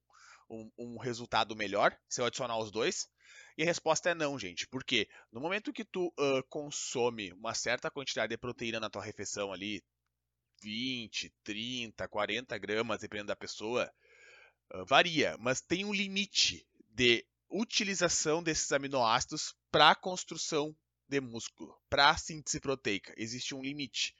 um, 0.52 0.70
um 0.78 0.98
resultado 0.98 1.56
melhor 1.56 1.96
se 2.08 2.20
eu 2.20 2.26
adicionar 2.26 2.58
os 2.58 2.70
dois? 2.70 3.08
E 3.56 3.62
a 3.62 3.66
resposta 3.66 4.10
é 4.10 4.14
não, 4.14 4.38
gente. 4.38 4.66
Porque 4.68 5.08
no 5.32 5.40
momento 5.40 5.72
que 5.72 5.84
tu 5.84 6.06
uh, 6.18 6.42
consome 6.48 7.32
uma 7.32 7.54
certa 7.54 7.90
quantidade 7.90 8.30
de 8.30 8.38
proteína 8.38 8.78
na 8.78 8.90
tua 8.90 9.02
refeição 9.02 9.52
ali, 9.52 9.82
20, 10.62 11.32
30, 11.42 12.06
40 12.06 12.58
gramas, 12.58 13.00
dependendo 13.00 13.28
da 13.28 13.36
pessoa, 13.36 13.92
uh, 14.74 14.84
varia, 14.84 15.36
mas 15.38 15.60
tem 15.60 15.84
um 15.84 15.92
limite 15.92 16.66
de 16.90 17.26
utilização 17.50 18.42
desses 18.42 18.70
aminoácidos 18.72 19.54
para 19.70 19.90
a 19.90 19.94
construção 19.94 20.74
de 21.08 21.20
músculo, 21.20 21.78
para 21.90 22.10
a 22.10 22.16
síntese 22.16 22.60
proteica. 22.60 23.12
Existe 23.16 23.54
um 23.54 23.62
limite. 23.62 24.14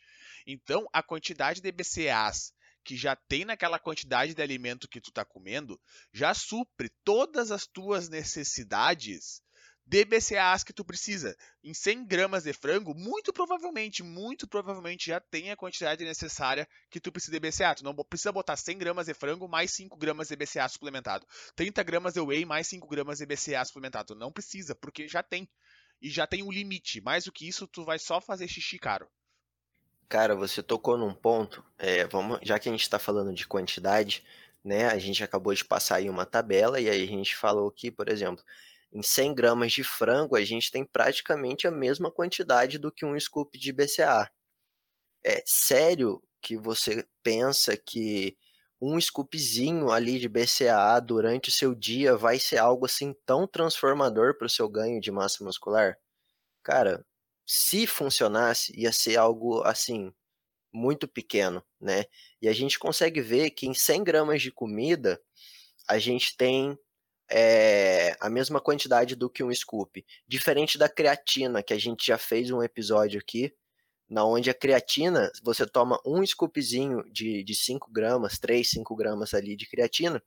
Então, 0.47 0.87
a 0.93 1.03
quantidade 1.03 1.61
de 1.61 1.73
BCAAs 1.73 2.53
que 2.85 2.97
já 2.97 3.17
tem 3.17 3.45
naquela 3.45 3.79
quantidade 3.79 4.35
de 4.35 4.43
alimento 4.43 4.89
que 4.89 5.01
tu 5.01 5.11
está 5.11 5.25
comendo, 5.25 5.81
já 6.13 6.35
supre 6.35 6.91
todas 7.05 7.51
as 7.51 7.67
tuas 7.67 8.09
necessidades 8.09 9.43
de 9.85 10.05
BCAAs 10.05 10.63
que 10.65 10.73
tu 10.73 10.85
precisa. 10.85 11.37
Em 11.63 11.75
100 11.75 12.07
gramas 12.07 12.45
de 12.45 12.53
frango, 12.53 12.95
muito 12.95 13.33
provavelmente, 13.33 14.03
muito 14.03 14.47
provavelmente 14.47 15.07
já 15.07 15.21
tem 15.21 15.51
a 15.51 15.57
quantidade 15.57 16.05
necessária 16.05 16.69
que 16.91 17.01
tu 17.01 17.11
precisa 17.11 17.33
de 17.33 17.41
BCA. 17.41 17.75
Tu 17.75 17.85
não 17.85 17.95
precisa 17.95 18.33
botar 18.33 18.57
100 18.57 18.79
gramas 18.79 19.07
de 19.07 19.15
frango 19.15 19.49
mais 19.49 19.73
5 19.73 19.97
gramas 19.97 20.29
de 20.29 20.37
BCA 20.37 20.69
suplementado. 20.69 21.27
30 21.57 21.83
gramas 21.83 22.15
de 22.15 22.21
whey 22.21 22.45
mais 22.45 22.69
5 22.69 22.87
gramas 22.89 23.19
de 23.19 23.27
BCA 23.27 23.65
suplementado. 23.65 24.15
Não 24.15 24.33
precisa, 24.33 24.75
porque 24.75 25.09
já 25.09 25.23
tem. 25.23 25.49
E 26.01 26.11
já 26.11 26.27
tem 26.27 26.43
um 26.43 26.51
limite. 26.51 27.01
Mais 27.01 27.25
do 27.25 27.33
que 27.33 27.47
isso, 27.47 27.67
tu 27.69 27.85
vai 27.85 27.99
só 27.99 28.21
fazer 28.21 28.49
xixi 28.49 28.79
caro. 28.79 29.09
Cara, 30.13 30.37
você 30.37 30.63
tocou 30.63 30.99
num 30.99 31.15
ponto. 31.15 31.65
É, 31.79 32.07
vamos, 32.07 32.39
já 32.43 32.59
que 32.59 32.69
a 32.69 32.73
gente 32.73 32.83
está 32.83 32.99
falando 32.99 33.33
de 33.33 33.47
quantidade, 33.47 34.23
né? 34.63 34.89
A 34.89 34.99
gente 34.99 35.25
acabou 35.25 35.55
de 35.55 35.65
passar 35.65 35.97
aí 35.97 36.11
uma 36.11 36.27
tabela 36.27 36.79
e 36.79 36.87
aí 36.91 37.03
a 37.03 37.07
gente 37.07 37.35
falou 37.35 37.71
que, 37.71 37.91
por 37.91 38.11
exemplo, 38.11 38.45
em 38.93 39.03
100 39.03 39.35
gramas 39.35 39.73
de 39.73 39.83
frango, 39.83 40.37
a 40.37 40.45
gente 40.45 40.71
tem 40.71 40.85
praticamente 40.85 41.67
a 41.67 41.71
mesma 41.71 42.11
quantidade 42.11 42.77
do 42.77 42.93
que 42.93 43.07
um 43.07 43.19
scoop 43.19 43.59
de 43.59 43.73
BCA. 43.73 44.31
É 45.25 45.43
sério 45.47 46.23
que 46.43 46.59
você 46.59 47.07
pensa 47.23 47.75
que 47.75 48.37
um 48.79 49.01
scoopzinho 49.01 49.91
ali 49.91 50.19
de 50.19 50.29
BCA 50.29 51.01
durante 51.01 51.49
o 51.49 51.53
seu 51.53 51.75
dia 51.75 52.19
vai 52.19 52.39
ser 52.39 52.59
algo 52.59 52.85
assim 52.85 53.15
tão 53.25 53.47
transformador 53.47 54.37
para 54.37 54.47
o 54.47 54.51
seu 54.51 54.69
ganho 54.69 55.01
de 55.01 55.11
massa 55.11 55.43
muscular? 55.43 55.97
Cara, 56.63 57.05
se 57.55 57.87
funcionasse, 57.87 58.73
ia 58.75 58.91
ser 58.91 59.19
algo 59.19 59.63
assim 59.63 60.11
muito 60.73 61.07
pequeno, 61.07 61.63
né? 61.79 62.07
E 62.41 62.49
a 62.49 62.53
gente 62.55 62.79
consegue 62.79 63.21
ver 63.21 63.51
que 63.51 63.67
em 63.67 63.75
100 63.75 64.05
gramas 64.05 64.41
de 64.41 64.51
comida 64.51 65.21
a 65.87 65.99
gente 65.99 66.35
tem 66.35 66.79
é, 67.31 68.17
a 68.19 68.31
mesma 68.31 68.59
quantidade 68.59 69.15
do 69.15 69.29
que 69.29 69.45
um 69.45 69.55
scoop. 69.55 70.03
Diferente 70.27 70.79
da 70.79 70.89
creatina, 70.89 71.63
que 71.63 71.75
a 71.75 71.79
gente 71.79 72.07
já 72.07 72.17
fez 72.17 72.51
um 72.51 72.63
episódio 72.63 73.21
aqui, 73.21 73.55
na 74.09 74.25
onde 74.25 74.49
a 74.49 74.55
creatina, 74.55 75.31
você 75.43 75.67
toma 75.67 76.01
um 76.07 76.25
scoopzinho 76.25 77.05
de, 77.13 77.45
de 77.45 77.55
5 77.55 77.93
gramas, 77.93 78.39
3, 78.39 78.67
5 78.67 78.97
gramas 78.97 79.35
ali 79.35 79.55
de 79.57 79.69
creatina, 79.69 80.23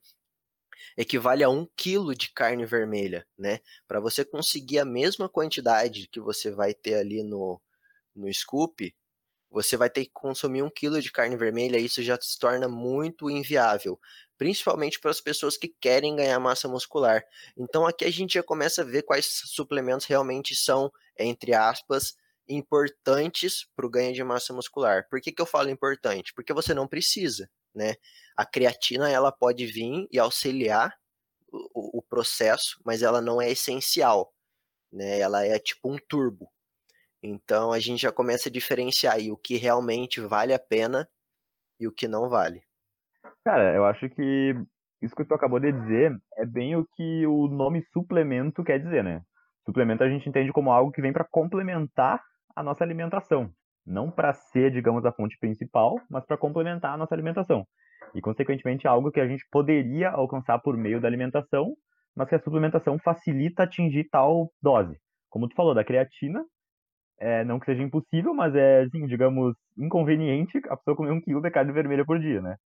equivale 0.96 1.44
a 1.44 1.48
1 1.48 1.66
quilo 1.76 2.14
de 2.14 2.30
carne 2.32 2.64
vermelha, 2.64 3.26
né? 3.38 3.60
Para 3.86 4.00
você 4.00 4.24
conseguir 4.24 4.78
a 4.78 4.84
mesma 4.84 5.28
quantidade 5.28 6.08
que 6.08 6.20
você 6.20 6.50
vai 6.50 6.74
ter 6.74 6.94
ali 6.94 7.22
no, 7.22 7.60
no 8.14 8.32
scoop, 8.32 8.94
você 9.50 9.76
vai 9.76 9.88
ter 9.88 10.04
que 10.04 10.10
consumir 10.12 10.62
um 10.62 10.70
quilo 10.70 11.00
de 11.00 11.10
carne 11.10 11.36
vermelha, 11.36 11.78
e 11.78 11.84
isso 11.84 12.02
já 12.02 12.18
se 12.20 12.38
torna 12.38 12.68
muito 12.68 13.30
inviável 13.30 13.98
principalmente 14.38 15.00
para 15.00 15.10
as 15.10 15.20
pessoas 15.20 15.56
que 15.56 15.68
querem 15.68 16.16
ganhar 16.16 16.38
massa 16.38 16.68
muscular. 16.68 17.24
Então 17.56 17.86
aqui 17.86 18.04
a 18.04 18.10
gente 18.10 18.34
já 18.34 18.42
começa 18.42 18.82
a 18.82 18.84
ver 18.84 19.02
quais 19.02 19.26
suplementos 19.26 20.06
realmente 20.06 20.54
são, 20.54 20.92
entre 21.18 21.54
aspas, 21.54 22.16
importantes 22.48 23.66
para 23.74 23.86
o 23.86 23.90
ganho 23.90 24.14
de 24.14 24.22
massa 24.22 24.52
muscular. 24.52 25.06
Por 25.08 25.20
que, 25.20 25.32
que 25.32 25.42
eu 25.42 25.46
falo 25.46 25.70
importante? 25.70 26.32
Porque 26.34 26.52
você 26.52 26.74
não 26.74 26.86
precisa, 26.86 27.50
né? 27.76 27.94
A 28.36 28.46
creatina 28.46 29.10
ela 29.10 29.30
pode 29.30 29.66
vir 29.66 30.08
e 30.10 30.18
auxiliar 30.18 30.94
o, 31.52 31.98
o 31.98 32.02
processo, 32.02 32.80
mas 32.84 33.02
ela 33.02 33.20
não 33.20 33.40
é 33.40 33.50
essencial, 33.50 34.32
né? 34.92 35.20
Ela 35.20 35.44
é 35.46 35.58
tipo 35.58 35.92
um 35.92 35.98
turbo. 36.08 36.50
Então 37.22 37.72
a 37.72 37.78
gente 37.78 38.02
já 38.02 38.12
começa 38.12 38.48
a 38.48 38.52
diferenciar 38.52 39.14
aí 39.14 39.30
o 39.30 39.36
que 39.36 39.56
realmente 39.56 40.20
vale 40.20 40.54
a 40.54 40.58
pena 40.58 41.08
e 41.78 41.86
o 41.86 41.92
que 41.92 42.08
não 42.08 42.28
vale. 42.28 42.62
Cara, 43.44 43.74
eu 43.74 43.84
acho 43.84 44.08
que 44.10 44.54
isso 45.02 45.14
que 45.14 45.24
tu 45.24 45.34
acabou 45.34 45.60
de 45.60 45.72
dizer 45.72 46.16
é 46.36 46.46
bem 46.46 46.76
o 46.76 46.86
que 46.96 47.26
o 47.26 47.48
nome 47.48 47.84
suplemento 47.92 48.64
quer 48.64 48.78
dizer, 48.78 49.04
né? 49.04 49.22
Suplemento 49.64 50.02
a 50.02 50.08
gente 50.08 50.28
entende 50.28 50.52
como 50.52 50.70
algo 50.70 50.92
que 50.92 51.02
vem 51.02 51.12
para 51.12 51.26
complementar 51.30 52.22
a 52.54 52.62
nossa 52.62 52.82
alimentação, 52.82 53.52
não 53.86 54.10
para 54.10 54.32
ser, 54.32 54.70
digamos, 54.70 55.04
a 55.04 55.12
fonte 55.12 55.38
principal, 55.38 56.00
mas 56.10 56.24
para 56.26 56.36
complementar 56.36 56.94
a 56.94 56.96
nossa 56.96 57.14
alimentação. 57.14 57.64
E 58.14 58.20
consequentemente 58.20 58.86
algo 58.88 59.10
que 59.10 59.20
a 59.20 59.28
gente 59.28 59.44
poderia 59.50 60.10
alcançar 60.10 60.58
por 60.58 60.76
meio 60.76 61.00
da 61.00 61.08
alimentação, 61.08 61.74
mas 62.14 62.28
que 62.28 62.34
a 62.34 62.40
suplementação 62.40 62.98
facilita 62.98 63.62
atingir 63.62 64.08
tal 64.10 64.50
dose. 64.60 64.96
Como 65.28 65.48
tu 65.48 65.54
falou 65.54 65.74
da 65.74 65.84
creatina, 65.84 66.44
é, 67.18 67.44
não 67.44 67.58
que 67.58 67.66
seja 67.66 67.82
impossível, 67.82 68.34
mas 68.34 68.54
é, 68.54 68.82
assim, 68.82 69.06
digamos, 69.06 69.54
inconveniente 69.76 70.58
a 70.68 70.76
pessoa 70.76 70.96
comer 70.96 71.12
um 71.12 71.20
quilo 71.20 71.40
de 71.40 71.50
carne 71.50 71.72
vermelha 71.72 72.04
por 72.04 72.18
dia, 72.18 72.40
né? 72.40 72.56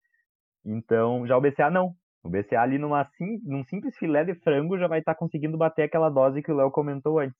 Então, 0.64 1.26
já 1.26 1.36
o 1.36 1.40
BCA 1.40 1.70
não. 1.70 1.94
O 2.22 2.28
BCA 2.28 2.60
ali 2.60 2.78
numa 2.78 3.08
num 3.44 3.64
simples 3.64 3.96
filé 3.96 4.24
de 4.24 4.34
frango 4.34 4.78
já 4.78 4.86
vai 4.86 4.98
estar 4.98 5.14
tá 5.14 5.18
conseguindo 5.18 5.56
bater 5.56 5.82
aquela 5.84 6.10
dose 6.10 6.42
que 6.42 6.52
o 6.52 6.56
Léo 6.56 6.70
comentou 6.70 7.18
antes. 7.18 7.36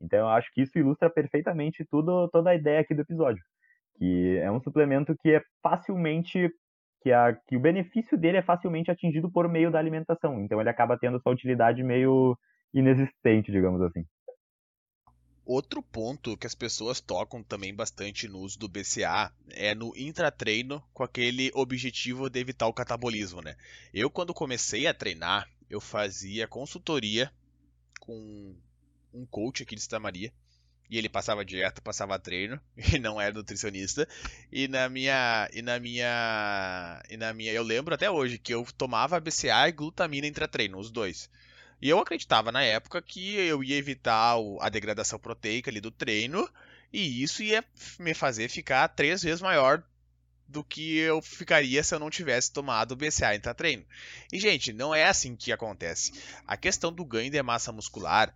Então, 0.00 0.20
eu 0.20 0.28
acho 0.28 0.48
que 0.52 0.62
isso 0.62 0.78
ilustra 0.78 1.10
perfeitamente 1.10 1.84
tudo, 1.90 2.28
toda 2.28 2.50
a 2.50 2.54
ideia 2.54 2.80
aqui 2.80 2.94
do 2.94 3.02
episódio. 3.02 3.42
Que 3.96 4.38
é 4.38 4.50
um 4.50 4.60
suplemento 4.60 5.14
que 5.20 5.30
é 5.30 5.42
facilmente. 5.62 6.50
Que, 7.00 7.12
a, 7.12 7.32
que 7.46 7.56
o 7.56 7.60
benefício 7.60 8.18
dele 8.18 8.38
é 8.38 8.42
facilmente 8.42 8.90
atingido 8.90 9.30
por 9.30 9.48
meio 9.48 9.70
da 9.70 9.78
alimentação. 9.78 10.40
Então, 10.40 10.60
ele 10.60 10.70
acaba 10.70 10.98
tendo 10.98 11.20
sua 11.20 11.32
utilidade 11.32 11.82
meio 11.82 12.36
inexistente, 12.74 13.52
digamos 13.52 13.80
assim. 13.82 14.04
Outro 15.48 15.82
ponto 15.82 16.36
que 16.36 16.46
as 16.46 16.54
pessoas 16.54 17.00
tocam 17.00 17.42
também 17.42 17.74
bastante 17.74 18.28
no 18.28 18.40
uso 18.40 18.58
do 18.58 18.68
BCA 18.68 19.32
é 19.52 19.74
no 19.74 19.96
intratreino 19.96 20.82
com 20.92 21.02
aquele 21.02 21.50
objetivo 21.54 22.28
de 22.28 22.38
evitar 22.38 22.66
o 22.66 22.72
catabolismo, 22.74 23.40
né? 23.40 23.56
Eu 23.94 24.10
quando 24.10 24.34
comecei 24.34 24.86
a 24.86 24.92
treinar, 24.92 25.48
eu 25.70 25.80
fazia 25.80 26.46
consultoria 26.46 27.32
com 27.98 28.54
um 29.12 29.26
coach 29.26 29.62
aqui 29.62 29.74
de 29.74 29.82
Santa 29.82 30.00
Maria 30.00 30.32
e 30.90 30.96
ele 30.96 31.08
passava 31.08 31.44
dieta, 31.44 31.82
passava 31.82 32.18
treino 32.18 32.58
e 32.76 32.98
não 32.98 33.20
era 33.20 33.34
nutricionista. 33.34 34.08
E 34.50 34.66
na 34.68 34.88
minha 34.88 35.48
e 35.52 35.62
na 35.62 35.78
minha 35.78 37.02
e 37.08 37.16
na 37.16 37.32
minha 37.32 37.52
eu 37.52 37.62
lembro 37.62 37.94
até 37.94 38.10
hoje 38.10 38.38
que 38.38 38.54
eu 38.54 38.66
tomava 38.76 39.20
BCA 39.20 39.68
e 39.68 39.72
glutamina 39.72 40.26
intratreino, 40.26 40.78
os 40.78 40.90
dois. 40.90 41.28
E 41.80 41.88
eu 41.88 41.98
acreditava 41.98 42.50
na 42.50 42.62
época 42.62 43.00
que 43.00 43.36
eu 43.36 43.62
ia 43.62 43.76
evitar 43.76 44.36
a 44.60 44.68
degradação 44.68 45.18
proteica 45.18 45.70
ali 45.70 45.80
do 45.80 45.90
treino 45.90 46.48
e 46.92 47.22
isso 47.22 47.42
ia 47.42 47.64
me 47.98 48.14
fazer 48.14 48.48
ficar 48.48 48.88
três 48.88 49.22
vezes 49.22 49.42
maior 49.42 49.82
do 50.48 50.64
que 50.64 50.96
eu 50.96 51.20
ficaria 51.20 51.84
se 51.84 51.94
eu 51.94 51.98
não 51.98 52.08
tivesse 52.08 52.50
tomado 52.50 52.96
BCA 52.96 53.34
em 53.34 53.40
treino. 53.40 53.84
E 54.32 54.40
gente, 54.40 54.72
não 54.72 54.94
é 54.94 55.04
assim 55.04 55.36
que 55.36 55.52
acontece. 55.52 56.12
A 56.46 56.56
questão 56.56 56.90
do 56.90 57.04
ganho 57.04 57.30
de 57.30 57.40
massa 57.42 57.70
muscular 57.70 58.34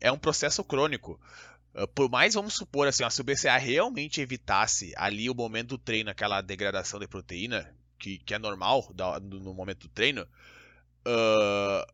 é 0.00 0.10
um 0.10 0.18
processo 0.18 0.64
crônico. 0.64 1.20
Ah, 1.74 1.86
por 1.86 2.10
mais, 2.10 2.34
vamos 2.34 2.54
supor 2.54 2.88
assim, 2.88 3.08
se 3.08 3.20
o 3.20 3.24
BCA 3.24 3.56
realmente 3.56 4.20
evitasse 4.20 4.92
ali 4.96 5.30
o 5.30 5.34
momento 5.34 5.70
do 5.70 5.78
treino, 5.78 6.10
aquela 6.10 6.40
degradação 6.40 6.98
de 6.98 7.06
proteína, 7.06 7.72
que, 7.98 8.18
que 8.18 8.34
é 8.34 8.38
normal 8.38 8.92
no 9.22 9.54
momento 9.54 9.80
do 9.80 9.88
treino, 9.88 10.22
uh, 10.22 11.92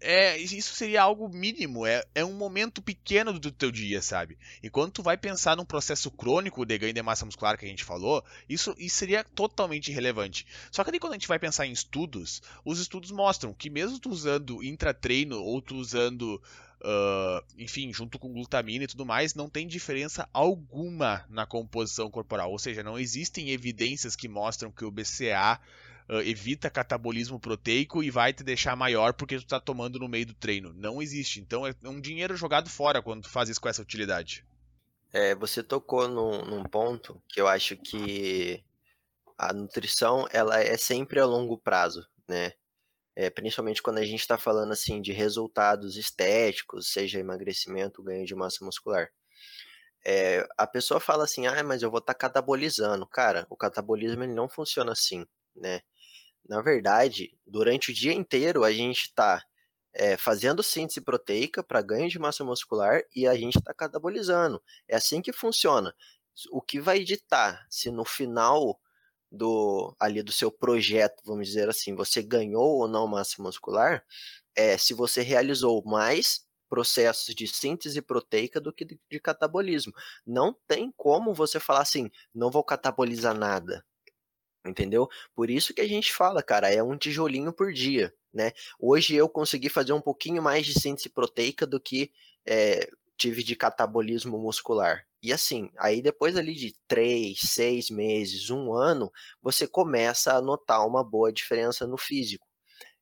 é, 0.00 0.38
isso 0.38 0.74
seria 0.74 1.02
algo 1.02 1.28
mínimo, 1.28 1.84
é, 1.84 2.04
é 2.14 2.24
um 2.24 2.32
momento 2.32 2.80
pequeno 2.80 3.36
do 3.38 3.50
teu 3.50 3.70
dia, 3.72 4.00
sabe? 4.00 4.38
E 4.62 4.70
quando 4.70 4.92
tu 4.92 5.02
vai 5.02 5.16
pensar 5.16 5.56
num 5.56 5.64
processo 5.64 6.08
crônico 6.10 6.64
de 6.64 6.78
ganho 6.78 6.92
de 6.92 7.02
massa 7.02 7.24
muscular 7.24 7.58
que 7.58 7.66
a 7.66 7.68
gente 7.68 7.82
falou, 7.82 8.24
isso, 8.48 8.74
isso 8.78 8.96
seria 8.96 9.24
totalmente 9.24 9.90
irrelevante. 9.90 10.46
Só 10.70 10.84
que 10.84 10.90
aí 10.90 11.00
quando 11.00 11.14
a 11.14 11.16
gente 11.16 11.26
vai 11.26 11.38
pensar 11.38 11.66
em 11.66 11.72
estudos, 11.72 12.40
os 12.64 12.78
estudos 12.78 13.10
mostram 13.10 13.52
que 13.52 13.68
mesmo 13.68 13.98
tu 13.98 14.10
usando 14.10 14.62
intratreino 14.62 15.42
ou 15.42 15.60
tu 15.60 15.74
usando, 15.74 16.40
uh, 16.82 17.44
enfim, 17.56 17.92
junto 17.92 18.18
com 18.18 18.32
glutamina 18.32 18.84
e 18.84 18.88
tudo 18.88 19.04
mais, 19.04 19.34
não 19.34 19.48
tem 19.48 19.66
diferença 19.66 20.28
alguma 20.32 21.24
na 21.28 21.46
composição 21.46 22.10
corporal. 22.10 22.50
Ou 22.50 22.58
seja, 22.58 22.82
não 22.82 22.98
existem 22.98 23.50
evidências 23.50 24.16
que 24.16 24.28
mostram 24.28 24.70
que 24.70 24.84
o 24.84 24.90
BCA 24.90 25.60
uh, 26.08 26.20
evita 26.20 26.70
catabolismo 26.70 27.38
proteico 27.38 28.02
e 28.02 28.10
vai 28.10 28.32
te 28.32 28.42
deixar 28.42 28.76
maior 28.76 29.12
porque 29.12 29.36
tu 29.36 29.42
está 29.42 29.60
tomando 29.60 29.98
no 29.98 30.08
meio 30.08 30.26
do 30.26 30.34
treino. 30.34 30.72
Não 30.74 31.02
existe. 31.02 31.40
Então 31.40 31.66
é 31.66 31.74
um 31.84 32.00
dinheiro 32.00 32.36
jogado 32.36 32.68
fora 32.68 33.02
quando 33.02 33.22
tu 33.22 33.30
faz 33.30 33.48
isso 33.48 33.60
com 33.60 33.68
essa 33.68 33.82
utilidade. 33.82 34.44
É, 35.12 35.34
você 35.34 35.62
tocou 35.62 36.06
num, 36.06 36.44
num 36.44 36.64
ponto 36.64 37.20
que 37.28 37.40
eu 37.40 37.48
acho 37.48 37.76
que 37.76 38.62
a 39.38 39.52
nutrição 39.52 40.26
ela 40.30 40.60
é 40.60 40.76
sempre 40.76 41.18
a 41.18 41.24
longo 41.24 41.56
prazo, 41.56 42.06
né? 42.28 42.52
É, 43.20 43.28
principalmente 43.28 43.82
quando 43.82 43.98
a 43.98 44.04
gente 44.04 44.20
está 44.20 44.38
falando 44.38 44.70
assim 44.70 45.02
de 45.02 45.10
resultados 45.10 45.96
estéticos, 45.96 46.92
seja 46.92 47.18
emagrecimento, 47.18 48.00
ganho 48.00 48.24
de 48.24 48.32
massa 48.32 48.64
muscular. 48.64 49.10
É, 50.06 50.46
a 50.56 50.68
pessoa 50.68 51.00
fala 51.00 51.24
assim, 51.24 51.44
ah, 51.48 51.64
mas 51.64 51.82
eu 51.82 51.90
vou 51.90 51.98
estar 51.98 52.14
tá 52.14 52.18
catabolizando. 52.18 53.04
Cara, 53.08 53.44
o 53.50 53.56
catabolismo 53.56 54.22
ele 54.22 54.34
não 54.34 54.48
funciona 54.48 54.92
assim, 54.92 55.26
né? 55.56 55.80
Na 56.48 56.62
verdade, 56.62 57.36
durante 57.44 57.90
o 57.90 57.94
dia 57.94 58.12
inteiro 58.12 58.62
a 58.62 58.70
gente 58.70 59.06
está 59.06 59.42
é, 59.92 60.16
fazendo 60.16 60.62
síntese 60.62 61.00
proteica 61.00 61.60
para 61.60 61.82
ganho 61.82 62.08
de 62.08 62.20
massa 62.20 62.44
muscular 62.44 63.02
e 63.16 63.26
a 63.26 63.34
gente 63.34 63.58
está 63.58 63.74
catabolizando. 63.74 64.62
É 64.86 64.94
assim 64.94 65.20
que 65.20 65.32
funciona. 65.32 65.92
O 66.52 66.62
que 66.62 66.80
vai 66.80 67.02
ditar 67.02 67.66
se 67.68 67.90
no 67.90 68.04
final 68.04 68.80
do 69.30 69.94
ali 70.00 70.22
do 70.22 70.32
seu 70.32 70.50
projeto, 70.50 71.22
vamos 71.24 71.48
dizer 71.48 71.68
assim, 71.68 71.94
você 71.94 72.22
ganhou 72.22 72.78
ou 72.78 72.88
não 72.88 73.06
massa 73.06 73.42
muscular, 73.42 74.04
é 74.56 74.76
se 74.78 74.94
você 74.94 75.22
realizou 75.22 75.82
mais 75.84 76.46
processos 76.68 77.34
de 77.34 77.46
síntese 77.46 78.02
proteica 78.02 78.60
do 78.60 78.72
que 78.72 78.84
de 78.84 79.20
catabolismo. 79.20 79.92
Não 80.26 80.54
tem 80.66 80.92
como 80.96 81.34
você 81.34 81.58
falar 81.58 81.80
assim, 81.80 82.10
não 82.34 82.50
vou 82.50 82.62
catabolizar 82.62 83.34
nada. 83.34 83.84
Entendeu? 84.66 85.08
Por 85.34 85.48
isso 85.50 85.72
que 85.72 85.80
a 85.80 85.88
gente 85.88 86.12
fala, 86.12 86.42
cara, 86.42 86.70
é 86.72 86.82
um 86.82 86.96
tijolinho 86.96 87.52
por 87.52 87.72
dia, 87.72 88.12
né? 88.32 88.52
Hoje 88.78 89.14
eu 89.14 89.28
consegui 89.28 89.68
fazer 89.68 89.92
um 89.92 90.00
pouquinho 90.00 90.42
mais 90.42 90.66
de 90.66 90.78
síntese 90.78 91.08
proteica 91.08 91.66
do 91.66 91.80
que 91.80 92.12
é, 92.46 92.90
tive 93.18 93.42
de 93.42 93.56
catabolismo 93.56 94.38
muscular. 94.38 95.04
E 95.20 95.32
assim, 95.32 95.68
aí 95.76 96.00
depois 96.00 96.36
ali 96.36 96.54
de 96.54 96.74
três, 96.86 97.40
seis 97.40 97.90
meses, 97.90 98.48
um 98.48 98.72
ano, 98.72 99.12
você 99.42 99.66
começa 99.66 100.32
a 100.32 100.40
notar 100.40 100.86
uma 100.86 101.02
boa 101.02 101.32
diferença 101.32 101.86
no 101.86 101.98
físico. 101.98 102.46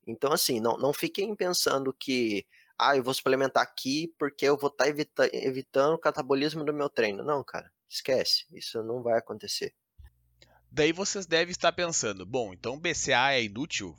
Então, 0.06 0.32
assim, 0.32 0.58
não, 0.58 0.78
não 0.78 0.92
fiquem 0.92 1.35
pensando 1.37 1.92
que, 1.92 2.46
ah, 2.78 2.96
eu 2.96 3.02
vou 3.02 3.12
suplementar 3.12 3.62
aqui 3.62 4.14
porque 4.18 4.46
eu 4.46 4.56
vou 4.56 4.70
estar 4.70 4.85
tá 4.85 4.90
evita 4.90 5.28
evitando 5.32 5.94
o 5.94 5.99
catabolismo 5.99 6.64
do 6.64 6.73
meu 6.73 6.88
treino. 6.88 7.23
Não, 7.23 7.44
cara, 7.44 7.70
esquece. 7.88 8.46
Isso 8.52 8.82
não 8.82 9.02
vai 9.02 9.18
acontecer. 9.18 9.75
Daí 10.70 10.92
vocês 10.92 11.26
devem 11.26 11.52
estar 11.52 11.73
pensando, 11.73 12.25
bom, 12.25 12.52
então 12.52 12.78
BCA 12.78 13.32
é 13.32 13.42
inútil 13.42 13.94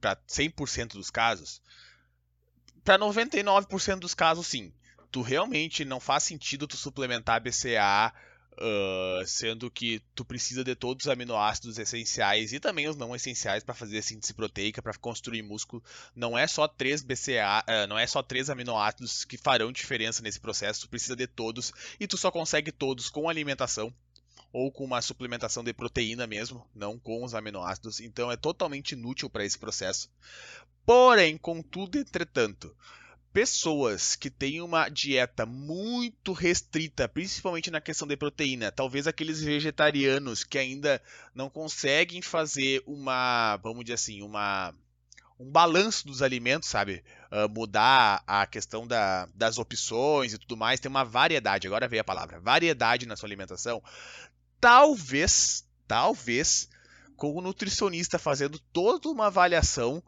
para 0.00 0.16
100% 0.16 0.92
dos 0.92 1.10
casos? 1.10 1.60
Para 2.82 2.98
99% 2.98 3.98
dos 3.98 4.14
casos, 4.14 4.46
sim 4.46 4.72
tu 5.12 5.20
realmente 5.20 5.84
não 5.84 6.00
faz 6.00 6.22
sentido 6.22 6.66
tu 6.66 6.76
suplementar 6.76 7.40
BCA, 7.40 8.12
uh, 8.54 9.26
sendo 9.26 9.70
que 9.70 10.00
tu 10.14 10.24
precisa 10.24 10.64
de 10.64 10.74
todos 10.74 11.04
os 11.04 11.12
aminoácidos 11.12 11.78
essenciais 11.78 12.52
e 12.54 12.58
também 12.58 12.88
os 12.88 12.96
não 12.96 13.14
essenciais 13.14 13.62
para 13.62 13.74
fazer 13.74 13.98
a 13.98 14.02
síntese 14.02 14.32
proteica, 14.32 14.80
para 14.80 14.94
construir 14.94 15.42
músculo. 15.42 15.84
Não 16.16 16.36
é 16.36 16.46
só 16.46 16.66
três 16.66 17.02
BCA, 17.02 17.62
uh, 17.62 17.86
não 17.86 17.98
é 17.98 18.06
só 18.06 18.22
três 18.22 18.48
aminoácidos 18.48 19.26
que 19.26 19.36
farão 19.36 19.70
diferença 19.70 20.22
nesse 20.22 20.40
processo, 20.40 20.80
tu 20.80 20.88
precisa 20.88 21.14
de 21.14 21.26
todos 21.26 21.72
e 22.00 22.06
tu 22.06 22.16
só 22.16 22.30
consegue 22.30 22.72
todos 22.72 23.10
com 23.10 23.28
alimentação 23.28 23.92
ou 24.50 24.72
com 24.72 24.84
uma 24.84 25.02
suplementação 25.02 25.62
de 25.62 25.74
proteína 25.74 26.26
mesmo, 26.26 26.66
não 26.74 26.98
com 26.98 27.22
os 27.22 27.34
aminoácidos. 27.34 28.00
Então 28.00 28.32
é 28.32 28.36
totalmente 28.36 28.92
inútil 28.92 29.28
para 29.28 29.44
esse 29.44 29.58
processo. 29.58 30.10
Porém, 30.84 31.38
contudo, 31.38 31.98
entretanto, 31.98 32.74
pessoas 33.32 34.14
que 34.14 34.30
têm 34.30 34.60
uma 34.60 34.88
dieta 34.88 35.46
muito 35.46 36.32
restrita, 36.32 37.08
principalmente 37.08 37.70
na 37.70 37.80
questão 37.80 38.06
de 38.06 38.16
proteína, 38.16 38.70
talvez 38.70 39.06
aqueles 39.06 39.42
vegetarianos 39.42 40.44
que 40.44 40.58
ainda 40.58 41.02
não 41.34 41.48
conseguem 41.48 42.20
fazer 42.20 42.82
uma, 42.86 43.56
vamos 43.56 43.84
dizer 43.84 43.94
assim, 43.94 44.22
uma 44.22 44.74
um 45.40 45.50
balanço 45.50 46.06
dos 46.06 46.22
alimentos, 46.22 46.68
sabe? 46.68 47.02
Uh, 47.30 47.48
mudar 47.48 48.22
a 48.26 48.46
questão 48.46 48.86
da, 48.86 49.26
das 49.34 49.58
opções 49.58 50.32
e 50.32 50.38
tudo 50.38 50.56
mais, 50.56 50.78
tem 50.78 50.88
uma 50.88 51.04
variedade, 51.04 51.66
agora 51.66 51.88
veio 51.88 52.02
a 52.02 52.04
palavra, 52.04 52.38
variedade 52.38 53.06
na 53.06 53.16
sua 53.16 53.26
alimentação. 53.26 53.82
Talvez, 54.60 55.66
talvez, 55.88 56.68
com 57.16 57.34
o 57.34 57.40
nutricionista 57.40 58.20
fazendo 58.20 58.58
toda 58.72 59.08
uma 59.08 59.26
avaliação, 59.26 60.00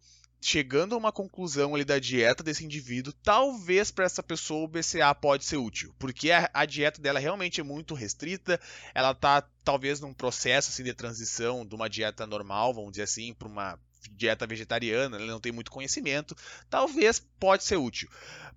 chegando 0.44 0.94
a 0.94 0.98
uma 0.98 1.10
conclusão 1.10 1.74
ali 1.74 1.86
da 1.86 1.98
dieta 1.98 2.44
desse 2.44 2.66
indivíduo, 2.66 3.14
talvez 3.22 3.90
para 3.90 4.04
essa 4.04 4.22
pessoa 4.22 4.64
o 4.64 4.68
BCA 4.68 5.14
pode 5.14 5.42
ser 5.42 5.56
útil, 5.56 5.94
porque 5.98 6.30
a, 6.30 6.50
a, 6.52 6.66
dieta 6.66 7.00
dela 7.00 7.18
realmente 7.18 7.62
é 7.62 7.64
muito 7.64 7.94
restrita, 7.94 8.60
ela 8.94 9.12
está 9.12 9.42
talvez 9.64 10.00
num 10.00 10.12
processo 10.12 10.68
assim 10.68 10.84
de 10.84 10.92
transição 10.92 11.64
de 11.64 11.74
uma 11.74 11.88
dieta 11.88 12.26
normal, 12.26 12.74
vamos 12.74 12.90
dizer 12.90 13.04
assim, 13.04 13.32
para 13.32 13.48
uma 13.48 13.78
dieta 14.12 14.46
vegetariana, 14.46 15.16
ela 15.16 15.26
não 15.26 15.40
tem 15.40 15.52
muito 15.52 15.70
conhecimento, 15.70 16.37
talvez 16.68 17.18
pode 17.38 17.64
ser 17.64 17.76
útil. 17.76 18.08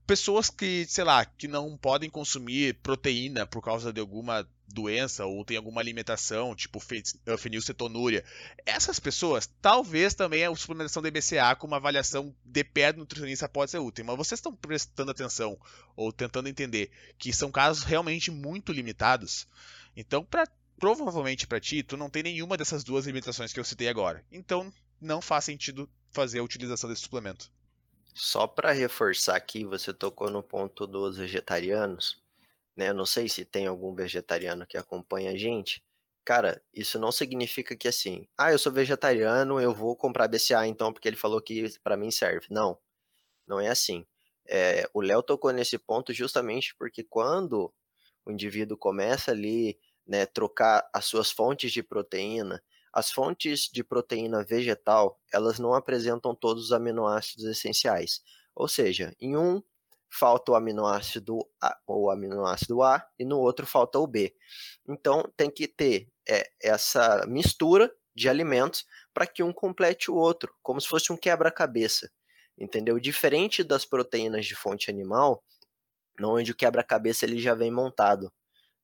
Pessoas 0.05 0.49
que, 0.49 0.85
sei 0.87 1.03
lá, 1.03 1.25
que 1.25 1.47
não 1.47 1.77
podem 1.77 2.09
consumir 2.09 2.75
proteína 2.75 3.45
por 3.45 3.61
causa 3.61 3.91
de 3.91 3.99
alguma 3.99 4.47
doença 4.67 5.25
ou 5.25 5.45
tem 5.45 5.57
alguma 5.57 5.81
alimentação, 5.81 6.55
tipo 6.55 6.81
eh, 7.25 7.37
fenilcetonúria, 7.37 8.23
essas 8.65 8.99
pessoas, 8.99 9.49
talvez 9.61 10.13
também 10.13 10.45
a 10.45 10.55
suplementação 10.55 11.01
de 11.01 11.11
BCA 11.11 11.55
com 11.55 11.67
uma 11.67 11.77
avaliação 11.77 12.35
de 12.43 12.63
pé 12.63 12.91
do 12.91 12.99
nutricionista 12.99 13.47
pode 13.47 13.71
ser 13.71 13.79
útil, 13.79 14.05
mas 14.05 14.17
vocês 14.17 14.39
estão 14.39 14.53
prestando 14.53 15.11
atenção 15.11 15.57
ou 15.95 16.11
tentando 16.11 16.49
entender 16.49 16.91
que 17.17 17.31
são 17.31 17.51
casos 17.51 17.83
realmente 17.83 18.29
muito 18.29 18.71
limitados. 18.71 19.47
Então, 19.95 20.23
pra, 20.23 20.45
provavelmente 20.77 21.47
para 21.47 21.59
ti, 21.59 21.81
tu 21.81 21.97
não 21.97 22.09
tem 22.09 22.23
nenhuma 22.23 22.57
dessas 22.57 22.83
duas 22.83 23.05
limitações 23.05 23.53
que 23.53 23.59
eu 23.59 23.63
citei 23.63 23.87
agora. 23.87 24.23
Então, 24.31 24.71
não 24.99 25.21
faz 25.21 25.45
sentido 25.45 25.89
fazer 26.11 26.39
a 26.39 26.43
utilização 26.43 26.89
desse 26.89 27.03
suplemento. 27.03 27.51
Só 28.13 28.47
para 28.47 28.71
reforçar 28.71 29.35
aqui, 29.35 29.63
você 29.63 29.93
tocou 29.93 30.29
no 30.29 30.41
ponto 30.41 30.87
dos 30.87 31.17
vegetarianos 31.17 32.21
né? 32.77 32.93
Não 32.93 33.05
sei 33.05 33.27
se 33.27 33.43
tem 33.43 33.65
algum 33.65 33.93
vegetariano 33.95 34.67
que 34.67 34.77
acompanha 34.77 35.31
a 35.31 35.35
gente. 35.35 35.83
Cara, 36.23 36.61
isso 36.73 36.99
não 36.99 37.11
significa 37.11 37.75
que 37.75 37.87
assim, 37.87 38.27
ah, 38.37 38.51
eu 38.51 38.59
sou 38.59 38.71
vegetariano, 38.71 39.59
eu 39.59 39.73
vou 39.73 39.95
comprar 39.95 40.27
BCA 40.27 40.67
então 40.67 40.93
porque 40.93 41.07
ele 41.07 41.15
falou 41.15 41.41
que 41.41 41.67
para 41.79 41.97
mim 41.97 42.11
serve. 42.11 42.45
Não, 42.51 42.77
não 43.47 43.59
é 43.59 43.69
assim. 43.69 44.05
É, 44.45 44.87
o 44.93 45.01
Léo 45.01 45.23
tocou 45.23 45.51
nesse 45.51 45.77
ponto 45.77 46.13
justamente 46.13 46.75
porque 46.77 47.03
quando 47.03 47.73
o 48.25 48.31
indivíduo 48.31 48.77
começa 48.77 49.31
ali, 49.31 49.79
né, 50.05 50.25
trocar 50.25 50.87
as 50.93 51.05
suas 51.05 51.31
fontes 51.31 51.71
de 51.71 51.81
proteína, 51.81 52.61
as 52.97 53.11
fontes 53.11 53.69
de 53.71 53.83
proteína 53.83 54.43
vegetal, 54.43 55.21
elas 55.31 55.59
não 55.59 55.75
apresentam 55.75 56.33
todos 56.33 56.63
os 56.63 56.71
aminoácidos 56.71 57.45
essenciais. 57.45 58.23
Ou 58.55 58.67
seja, 58.67 59.15
em 59.21 59.37
um 59.37 59.61
falta 60.09 60.51
o 60.51 60.55
aminoácido 60.55 61.47
A, 61.61 61.77
aminoácido 62.11 62.81
A 62.81 63.07
e 63.19 63.23
no 63.23 63.37
outro 63.37 63.67
falta 63.67 63.99
o 63.99 64.07
B. 64.07 64.35
Então 64.89 65.31
tem 65.37 65.47
que 65.47 65.67
ter 65.67 66.11
é, 66.27 66.49
essa 66.59 67.23
mistura 67.27 67.93
de 68.15 68.27
alimentos 68.27 68.83
para 69.13 69.27
que 69.27 69.43
um 69.43 69.53
complete 69.53 70.09
o 70.09 70.15
outro, 70.15 70.51
como 70.63 70.81
se 70.81 70.87
fosse 70.87 71.13
um 71.13 71.17
quebra-cabeça, 71.17 72.09
entendeu? 72.57 72.99
Diferente 72.99 73.63
das 73.63 73.85
proteínas 73.85 74.47
de 74.47 74.55
fonte 74.55 74.89
animal, 74.89 75.43
onde 76.19 76.51
o 76.51 76.55
quebra-cabeça 76.55 77.25
ele 77.25 77.37
já 77.37 77.53
vem 77.53 77.69
montado. 77.69 78.33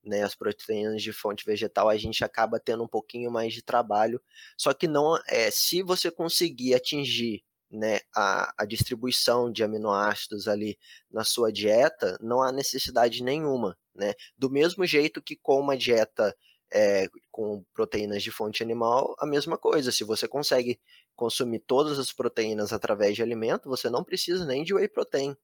Né, 0.04 0.22
as 0.22 0.34
proteínas 0.34 1.02
de 1.02 1.14
fonte 1.14 1.46
vegetal 1.46 1.88
a 1.88 1.96
gente 1.96 2.22
acaba 2.22 2.60
tendo 2.60 2.84
um 2.84 2.88
pouquinho 2.88 3.30
mais 3.30 3.54
de 3.54 3.62
trabalho, 3.62 4.20
só 4.54 4.74
que 4.74 4.86
não 4.86 5.18
é 5.26 5.50
se 5.50 5.82
você 5.82 6.10
conseguir 6.10 6.74
atingir 6.74 7.42
né, 7.70 8.00
a, 8.14 8.52
a 8.58 8.64
distribuição 8.66 9.50
de 9.50 9.64
aminoácidos 9.64 10.46
ali 10.46 10.78
na 11.10 11.24
sua 11.24 11.50
dieta, 11.50 12.18
não 12.20 12.42
há 12.42 12.52
necessidade 12.52 13.22
nenhuma. 13.22 13.76
Né? 13.94 14.12
Do 14.36 14.50
mesmo 14.50 14.84
jeito 14.86 15.22
que 15.22 15.36
com 15.36 15.58
uma 15.58 15.76
dieta 15.76 16.36
é, 16.72 17.06
com 17.30 17.64
proteínas 17.72 18.22
de 18.22 18.30
fonte 18.30 18.62
animal, 18.62 19.14
a 19.18 19.26
mesma 19.26 19.56
coisa. 19.56 19.92
Se 19.92 20.02
você 20.02 20.26
consegue 20.26 20.80
consumir 21.14 21.60
todas 21.60 21.98
as 21.98 22.12
proteínas 22.12 22.72
através 22.72 23.14
de 23.14 23.22
alimento, 23.22 23.68
você 23.68 23.88
não 23.88 24.02
precisa 24.02 24.44
nem 24.44 24.64
de 24.64 24.74
whey 24.74 24.88
protein. 24.88 25.36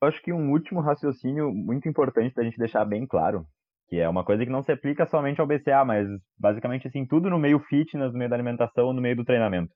Eu 0.00 0.08
acho 0.08 0.22
que 0.22 0.32
um 0.32 0.50
último 0.52 0.80
raciocínio 0.80 1.52
muito 1.52 1.88
importante 1.88 2.34
da 2.34 2.42
gente 2.42 2.58
deixar 2.58 2.84
bem 2.84 3.06
claro, 3.06 3.46
que 3.88 3.98
é 4.00 4.08
uma 4.08 4.24
coisa 4.24 4.44
que 4.44 4.50
não 4.50 4.62
se 4.62 4.72
aplica 4.72 5.06
somente 5.06 5.40
ao 5.40 5.46
BCA, 5.46 5.84
mas 5.84 6.08
basicamente 6.38 6.88
assim, 6.88 7.06
tudo 7.06 7.30
no 7.30 7.38
meio 7.38 7.60
fitness, 7.60 8.12
no 8.12 8.18
meio 8.18 8.30
da 8.30 8.36
alimentação, 8.36 8.92
no 8.92 9.00
meio 9.00 9.16
do 9.16 9.24
treinamento 9.24 9.72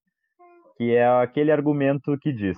que 0.80 0.96
é 0.96 1.06
aquele 1.06 1.52
argumento 1.52 2.16
que 2.16 2.32
diz: 2.32 2.56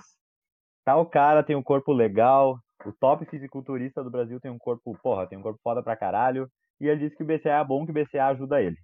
tal 0.85 1.05
cara 1.05 1.43
tem 1.43 1.57
um 1.57 1.61
corpo 1.61 1.91
legal, 1.91 2.57
o 2.85 2.93
top 2.93 3.25
fisiculturista 3.25 4.01
do 4.01 4.09
Brasil 4.09 4.39
tem 4.39 4.49
um 4.49 4.57
corpo, 4.57 4.97
porra, 5.03 5.27
tem 5.27 5.37
um 5.37 5.41
corpo 5.41 5.59
foda 5.61 5.83
pra 5.83 5.97
caralho, 5.97 6.47
e 6.79 6.87
ele 6.87 7.01
diz 7.01 7.13
que 7.17 7.21
o 7.21 7.25
BCA 7.25 7.59
é 7.59 7.65
bom, 7.65 7.85
que 7.85 7.91
o 7.91 7.93
BCA 7.93 8.27
ajuda 8.27 8.61
ele. 8.61 8.77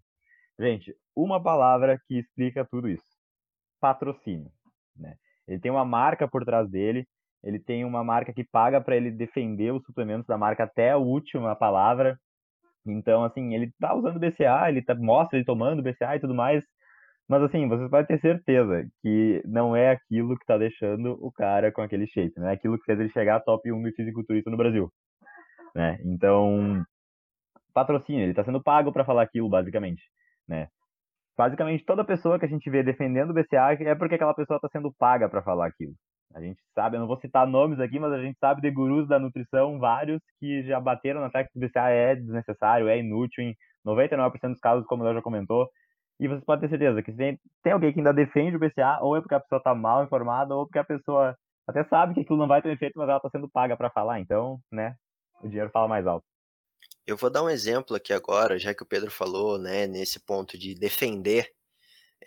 Gente, 0.59 0.93
uma 1.15 1.41
palavra 1.41 1.97
que 2.05 2.19
explica 2.19 2.67
tudo 2.69 2.89
isso: 2.89 3.05
patrocínio. 3.79 4.51
Né? 4.93 5.15
Ele 5.47 5.61
tem 5.61 5.71
uma 5.71 5.85
marca 5.85 6.27
por 6.27 6.43
trás 6.43 6.69
dele, 6.69 7.07
ele 7.41 7.59
tem 7.59 7.85
uma 7.85 8.03
marca 8.03 8.33
que 8.33 8.43
paga 8.43 8.81
para 8.81 8.97
ele 8.97 9.09
defender 9.09 9.71
os 9.71 9.85
suplementos 9.85 10.27
da 10.27 10.37
marca 10.37 10.65
até 10.65 10.91
a 10.91 10.97
última 10.97 11.55
palavra. 11.55 12.19
Então, 12.85 13.23
assim, 13.23 13.53
ele 13.53 13.71
tá 13.79 13.93
usando 13.93 14.19
BCA, 14.19 14.69
ele 14.69 14.81
tá, 14.81 14.95
mostra 14.95 15.37
ele 15.37 15.45
tomando 15.45 15.83
BCA 15.83 16.15
e 16.15 16.19
tudo 16.19 16.33
mais, 16.33 16.63
mas 17.27 17.43
assim, 17.43 17.67
vocês 17.67 17.89
podem 17.89 18.07
ter 18.07 18.19
certeza 18.19 18.87
que 19.01 19.41
não 19.45 19.75
é 19.75 19.91
aquilo 19.91 20.37
que 20.37 20.45
tá 20.45 20.57
deixando 20.57 21.17
o 21.23 21.31
cara 21.31 21.71
com 21.71 21.81
aquele 21.81 22.07
shape, 22.07 22.33
não 22.37 22.49
é 22.49 22.53
aquilo 22.53 22.77
que 22.77 22.85
fez 22.85 22.99
ele 22.99 23.09
chegar 23.09 23.39
top 23.41 23.71
1 23.71 23.83
do 23.83 23.91
fisiculturista 23.93 24.49
no 24.49 24.57
Brasil. 24.57 24.91
Né? 25.75 25.99
Então, 26.05 26.83
patrocínio, 27.73 28.23
ele 28.23 28.33
tá 28.33 28.43
sendo 28.43 28.63
pago 28.63 28.91
para 28.91 29.05
falar 29.05 29.21
aquilo, 29.23 29.47
basicamente. 29.47 30.01
Né? 30.47 30.67
Basicamente, 31.37 31.85
toda 31.85 32.03
pessoa 32.03 32.39
que 32.39 32.45
a 32.45 32.49
gente 32.49 32.69
vê 32.69 32.83
defendendo 32.83 33.29
o 33.29 33.33
BCA 33.33 33.77
é 33.79 33.95
porque 33.95 34.15
aquela 34.15 34.33
pessoa 34.33 34.57
está 34.57 34.67
sendo 34.69 34.91
paga 34.97 35.29
para 35.29 35.43
falar 35.43 35.67
aquilo. 35.67 35.93
A 36.33 36.41
gente 36.41 36.61
sabe, 36.75 36.95
eu 36.95 36.99
não 36.99 37.07
vou 37.07 37.19
citar 37.19 37.47
nomes 37.47 37.79
aqui, 37.79 37.99
mas 37.99 38.11
a 38.11 38.21
gente 38.21 38.37
sabe 38.39 38.61
de 38.61 38.69
gurus 38.69 39.07
da 39.07 39.19
nutrição, 39.19 39.79
vários 39.79 40.21
que 40.39 40.63
já 40.63 40.79
bateram 40.79 41.21
na 41.21 41.29
tecla 41.29 41.49
que 41.51 41.57
o 41.57 41.67
BCA 41.67 41.89
é 41.89 42.15
desnecessário, 42.15 42.87
é 42.87 42.99
inútil 42.99 43.43
em 43.43 43.55
99% 43.85 44.51
dos 44.51 44.59
casos, 44.59 44.85
como 44.85 45.03
o 45.03 45.13
já 45.13 45.21
comentou. 45.21 45.67
E 46.19 46.27
você 46.27 46.43
pode 46.45 46.61
ter 46.61 46.69
certeza 46.69 47.01
que 47.01 47.11
tem, 47.13 47.39
tem 47.63 47.73
alguém 47.73 47.91
que 47.91 47.99
ainda 47.99 48.13
defende 48.13 48.55
o 48.55 48.59
BCA, 48.59 48.99
ou 49.01 49.15
é 49.15 49.21
porque 49.21 49.35
a 49.35 49.39
pessoa 49.39 49.57
está 49.57 49.73
mal 49.73 50.03
informada, 50.03 50.53
ou 50.53 50.65
porque 50.65 50.79
a 50.79 50.83
pessoa 50.83 51.35
até 51.67 51.83
sabe 51.85 52.13
que 52.13 52.21
aquilo 52.21 52.37
não 52.37 52.47
vai 52.47 52.61
ter 52.61 52.69
efeito, 52.69 52.97
mas 52.97 53.07
ela 53.07 53.17
está 53.17 53.29
sendo 53.29 53.49
paga 53.49 53.75
para 53.77 53.89
falar, 53.89 54.19
então, 54.19 54.59
né, 54.71 54.95
o 55.41 55.47
dinheiro 55.47 55.69
fala 55.71 55.87
mais 55.87 56.05
alto. 56.05 56.25
Eu 57.07 57.17
vou 57.17 57.31
dar 57.31 57.43
um 57.43 57.49
exemplo 57.49 57.95
aqui 57.95 58.13
agora, 58.13 58.59
já 58.59 58.73
que 58.73 58.83
o 58.83 58.85
Pedro 58.85 59.09
falou, 59.09 59.57
né, 59.57 59.87
nesse 59.87 60.19
ponto 60.19 60.57
de 60.57 60.75
defender. 60.75 61.49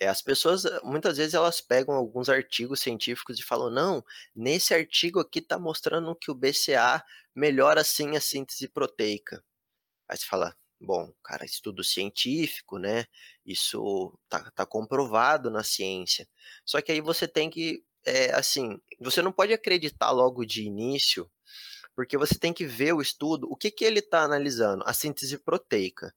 É, 0.01 0.09
as 0.09 0.23
pessoas, 0.23 0.65
muitas 0.83 1.17
vezes, 1.19 1.35
elas 1.35 1.61
pegam 1.61 1.95
alguns 1.95 2.29
artigos 2.29 2.81
científicos 2.81 3.39
e 3.39 3.43
falam: 3.43 3.71
não, 3.71 4.05
nesse 4.35 4.75
artigo 4.75 5.21
aqui 5.21 5.39
está 5.41 5.59
mostrando 5.59 6.15
que 6.17 6.31
o 6.31 6.35
BCA 6.35 7.05
melhora 7.35 7.85
sim 7.85 8.17
a 8.17 8.21
síntese 8.21 8.69
proteica. 8.69 9.45
Aí 10.09 10.17
você 10.17 10.27
fala: 10.27 10.57
bom, 10.81 11.13
cara, 11.23 11.45
estudo 11.45 11.85
científico, 11.85 12.79
né? 12.79 13.07
Isso 13.47 14.19
tá, 14.29 14.51
tá 14.53 14.67
comprovado 14.67 15.51
na 15.51 15.65
ciência. 15.65 16.29
Só 16.65 16.81
que 16.83 16.93
aí 16.93 17.01
você 17.01 17.29
tem 17.29 17.51
que, 17.51 17.85
é, 18.07 18.33
assim, 18.35 18.81
você 19.01 19.23
não 19.23 19.33
pode 19.33 19.53
acreditar 19.53 20.11
logo 20.11 20.45
de 20.45 20.65
início 20.65 21.31
porque 21.95 22.17
você 22.17 22.39
tem 22.39 22.53
que 22.53 22.65
ver 22.65 22.93
o 22.95 23.03
estudo, 23.03 23.47
o 23.51 23.57
que, 23.57 23.71
que 23.71 23.85
ele 23.85 23.99
está 23.99 24.23
analisando? 24.23 24.83
A 24.87 24.93
síntese 24.93 25.39
proteica. 25.39 26.15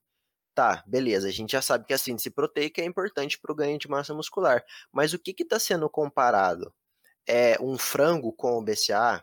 Tá, 0.56 0.82
beleza, 0.86 1.28
a 1.28 1.30
gente 1.30 1.52
já 1.52 1.60
sabe 1.60 1.84
que 1.84 1.92
a 1.92 1.98
síntese 1.98 2.30
proteica 2.30 2.80
é 2.80 2.84
importante 2.86 3.38
para 3.38 3.52
o 3.52 3.54
ganho 3.54 3.78
de 3.78 3.90
massa 3.90 4.14
muscular, 4.14 4.64
mas 4.90 5.12
o 5.12 5.18
que 5.18 5.34
está 5.42 5.58
sendo 5.58 5.86
comparado? 5.90 6.72
É 7.26 7.58
um 7.60 7.76
frango 7.76 8.32
com 8.32 8.56
o 8.56 8.62
BCA? 8.62 9.22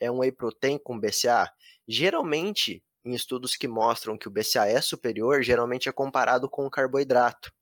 É 0.00 0.10
um 0.10 0.18
whey 0.18 0.32
protein 0.32 0.76
com 0.76 0.98
BCA? 0.98 1.48
Geralmente, 1.86 2.82
em 3.04 3.14
estudos 3.14 3.54
que 3.54 3.68
mostram 3.68 4.18
que 4.18 4.26
o 4.26 4.30
BCA 4.32 4.66
é 4.66 4.80
superior, 4.80 5.44
geralmente 5.44 5.88
é 5.88 5.92
comparado 5.92 6.50
com 6.50 6.66
o 6.66 6.70
carboidrato. 6.70 7.52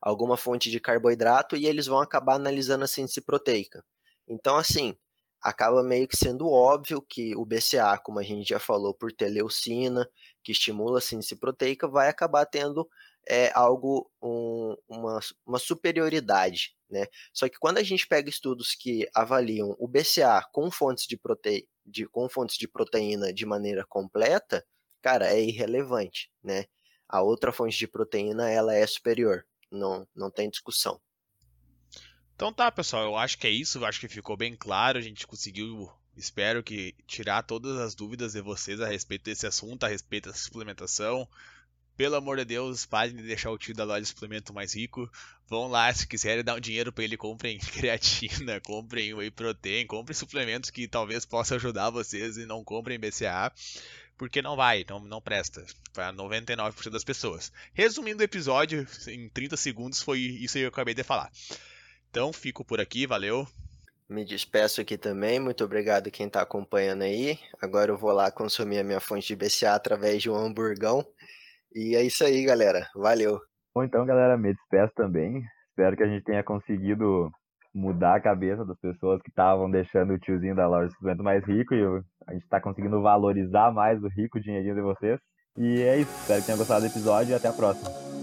Alguma 0.00 0.38
fonte 0.38 0.70
de 0.70 0.80
carboidrato 0.80 1.54
e 1.54 1.66
eles 1.66 1.86
vão 1.86 2.00
acabar 2.00 2.36
analisando 2.36 2.84
a 2.84 2.88
síntese 2.88 3.20
proteica. 3.20 3.84
Então, 4.26 4.56
assim, 4.56 4.96
acaba 5.42 5.82
meio 5.82 6.06
que 6.06 6.16
sendo 6.16 6.48
óbvio 6.48 7.02
que 7.02 7.34
o 7.36 7.44
BCA, 7.44 7.98
como 7.98 8.18
a 8.18 8.22
gente 8.22 8.48
já 8.48 8.58
falou, 8.58 8.94
por 8.94 9.12
ter 9.12 9.28
leucina, 9.28 10.08
que 10.42 10.52
estimula 10.52 10.98
a 10.98 11.02
síntese 11.02 11.36
proteica, 11.36 11.88
vai 11.88 12.08
acabar 12.08 12.46
tendo 12.46 12.88
é, 13.28 13.52
algo, 13.54 14.10
um, 14.22 14.76
uma, 14.88 15.20
uma 15.46 15.58
superioridade. 15.58 16.74
Né? 16.88 17.06
Só 17.32 17.48
que 17.48 17.58
quando 17.58 17.78
a 17.78 17.82
gente 17.82 18.06
pega 18.06 18.28
estudos 18.28 18.74
que 18.74 19.08
avaliam 19.14 19.76
o 19.78 19.86
BCA 19.86 20.44
com 20.52 20.70
fontes 20.70 21.06
de, 21.06 21.16
prote... 21.16 21.68
de, 21.84 22.06
com 22.06 22.28
fontes 22.28 22.56
de 22.56 22.66
proteína 22.66 23.32
de 23.32 23.46
maneira 23.46 23.84
completa, 23.88 24.66
cara, 25.00 25.32
é 25.32 25.40
irrelevante. 25.40 26.30
Né? 26.42 26.64
A 27.08 27.22
outra 27.22 27.52
fonte 27.52 27.78
de 27.78 27.86
proteína 27.86 28.50
ela 28.50 28.74
é 28.74 28.86
superior, 28.86 29.46
não, 29.70 30.06
não 30.14 30.30
tem 30.30 30.50
discussão. 30.50 31.00
Então 32.34 32.52
tá, 32.52 32.72
pessoal, 32.72 33.04
eu 33.04 33.16
acho 33.16 33.36
que 33.36 33.46
é 33.46 33.50
isso, 33.50 33.78
eu 33.78 33.84
acho 33.84 34.00
que 34.00 34.08
ficou 34.08 34.34
bem 34.34 34.56
claro, 34.56 34.98
a 34.98 35.02
gente 35.02 35.26
conseguiu, 35.26 35.92
espero 36.16 36.62
que 36.62 36.94
tirar 37.06 37.42
todas 37.42 37.78
as 37.78 37.94
dúvidas 37.94 38.32
de 38.32 38.40
vocês 38.40 38.80
a 38.80 38.88
respeito 38.88 39.24
desse 39.24 39.46
assunto, 39.46 39.84
a 39.84 39.88
respeito 39.88 40.28
da 40.28 40.34
suplementação. 40.34 41.28
Pelo 41.96 42.16
amor 42.16 42.38
de 42.38 42.46
Deus, 42.46 42.86
parem 42.86 43.14
de 43.14 43.22
deixar 43.22 43.50
o 43.50 43.58
tio 43.58 43.74
da 43.74 43.84
loja 43.84 44.00
de 44.00 44.08
suplemento 44.08 44.54
mais 44.54 44.74
rico. 44.74 45.10
Vão 45.46 45.68
lá, 45.68 45.92
se 45.92 46.06
quiserem 46.06 46.42
dar 46.42 46.56
um 46.56 46.60
dinheiro 46.60 46.92
para 46.92 47.04
ele, 47.04 47.16
comprem 47.16 47.58
creatina, 47.74 48.60
comprem 48.60 49.12
whey 49.12 49.30
protein, 49.30 49.86
comprem 49.86 50.14
suplementos 50.14 50.70
que 50.70 50.88
talvez 50.88 51.26
possam 51.26 51.56
ajudar 51.56 51.90
vocês 51.90 52.38
e 52.38 52.46
não 52.46 52.64
comprem 52.64 52.98
BCA 52.98 53.52
porque 54.20 54.42
não 54.42 54.54
vai, 54.54 54.84
não, 54.86 55.00
não 55.00 55.18
presta 55.18 55.64
para 55.94 56.12
99% 56.12 56.90
das 56.90 57.02
pessoas. 57.02 57.50
Resumindo 57.72 58.20
o 58.20 58.22
episódio 58.22 58.86
em 59.08 59.30
30 59.30 59.56
segundos, 59.56 60.02
foi 60.02 60.20
isso 60.20 60.58
que 60.58 60.64
eu 60.64 60.68
acabei 60.68 60.92
de 60.92 61.02
falar. 61.02 61.32
Então, 62.10 62.30
fico 62.30 62.62
por 62.62 62.82
aqui, 62.82 63.06
valeu. 63.06 63.48
Me 64.10 64.24
despeço 64.24 64.80
aqui 64.80 64.98
também, 64.98 65.38
muito 65.38 65.62
obrigado 65.62 66.10
quem 66.10 66.26
está 66.26 66.42
acompanhando 66.42 67.02
aí. 67.02 67.38
Agora 67.62 67.92
eu 67.92 67.96
vou 67.96 68.10
lá 68.10 68.28
consumir 68.28 68.80
a 68.80 68.84
minha 68.84 68.98
fonte 68.98 69.28
de 69.28 69.36
BCA 69.36 69.74
através 69.74 70.20
de 70.20 70.28
um 70.28 70.34
hamburgão. 70.34 71.06
E 71.72 71.94
é 71.94 72.02
isso 72.02 72.24
aí, 72.24 72.44
galera. 72.44 72.88
Valeu. 72.92 73.40
Bom, 73.72 73.84
então, 73.84 74.04
galera, 74.04 74.36
me 74.36 74.52
despeço 74.52 74.92
também. 74.96 75.44
Espero 75.68 75.96
que 75.96 76.02
a 76.02 76.08
gente 76.08 76.24
tenha 76.24 76.42
conseguido 76.42 77.30
mudar 77.72 78.16
a 78.16 78.20
cabeça 78.20 78.64
das 78.64 78.76
pessoas 78.80 79.22
que 79.22 79.30
estavam 79.30 79.70
deixando 79.70 80.14
o 80.14 80.18
tiozinho 80.18 80.56
da 80.56 80.66
loja 80.66 80.90
suplemento 80.90 81.22
mais 81.22 81.44
rico 81.46 81.72
e 81.72 81.80
a 82.26 82.32
gente 82.32 82.42
está 82.42 82.60
conseguindo 82.60 83.00
valorizar 83.00 83.72
mais 83.72 84.02
o 84.02 84.08
rico 84.08 84.40
dinheirinho 84.40 84.74
de 84.74 84.82
vocês. 84.82 85.20
E 85.56 85.82
é 85.82 85.98
isso. 85.98 86.10
Espero 86.22 86.40
que 86.40 86.46
tenham 86.46 86.58
gostado 86.58 86.80
do 86.80 86.90
episódio 86.90 87.30
e 87.30 87.34
até 87.34 87.46
a 87.46 87.52
próxima. 87.52 88.19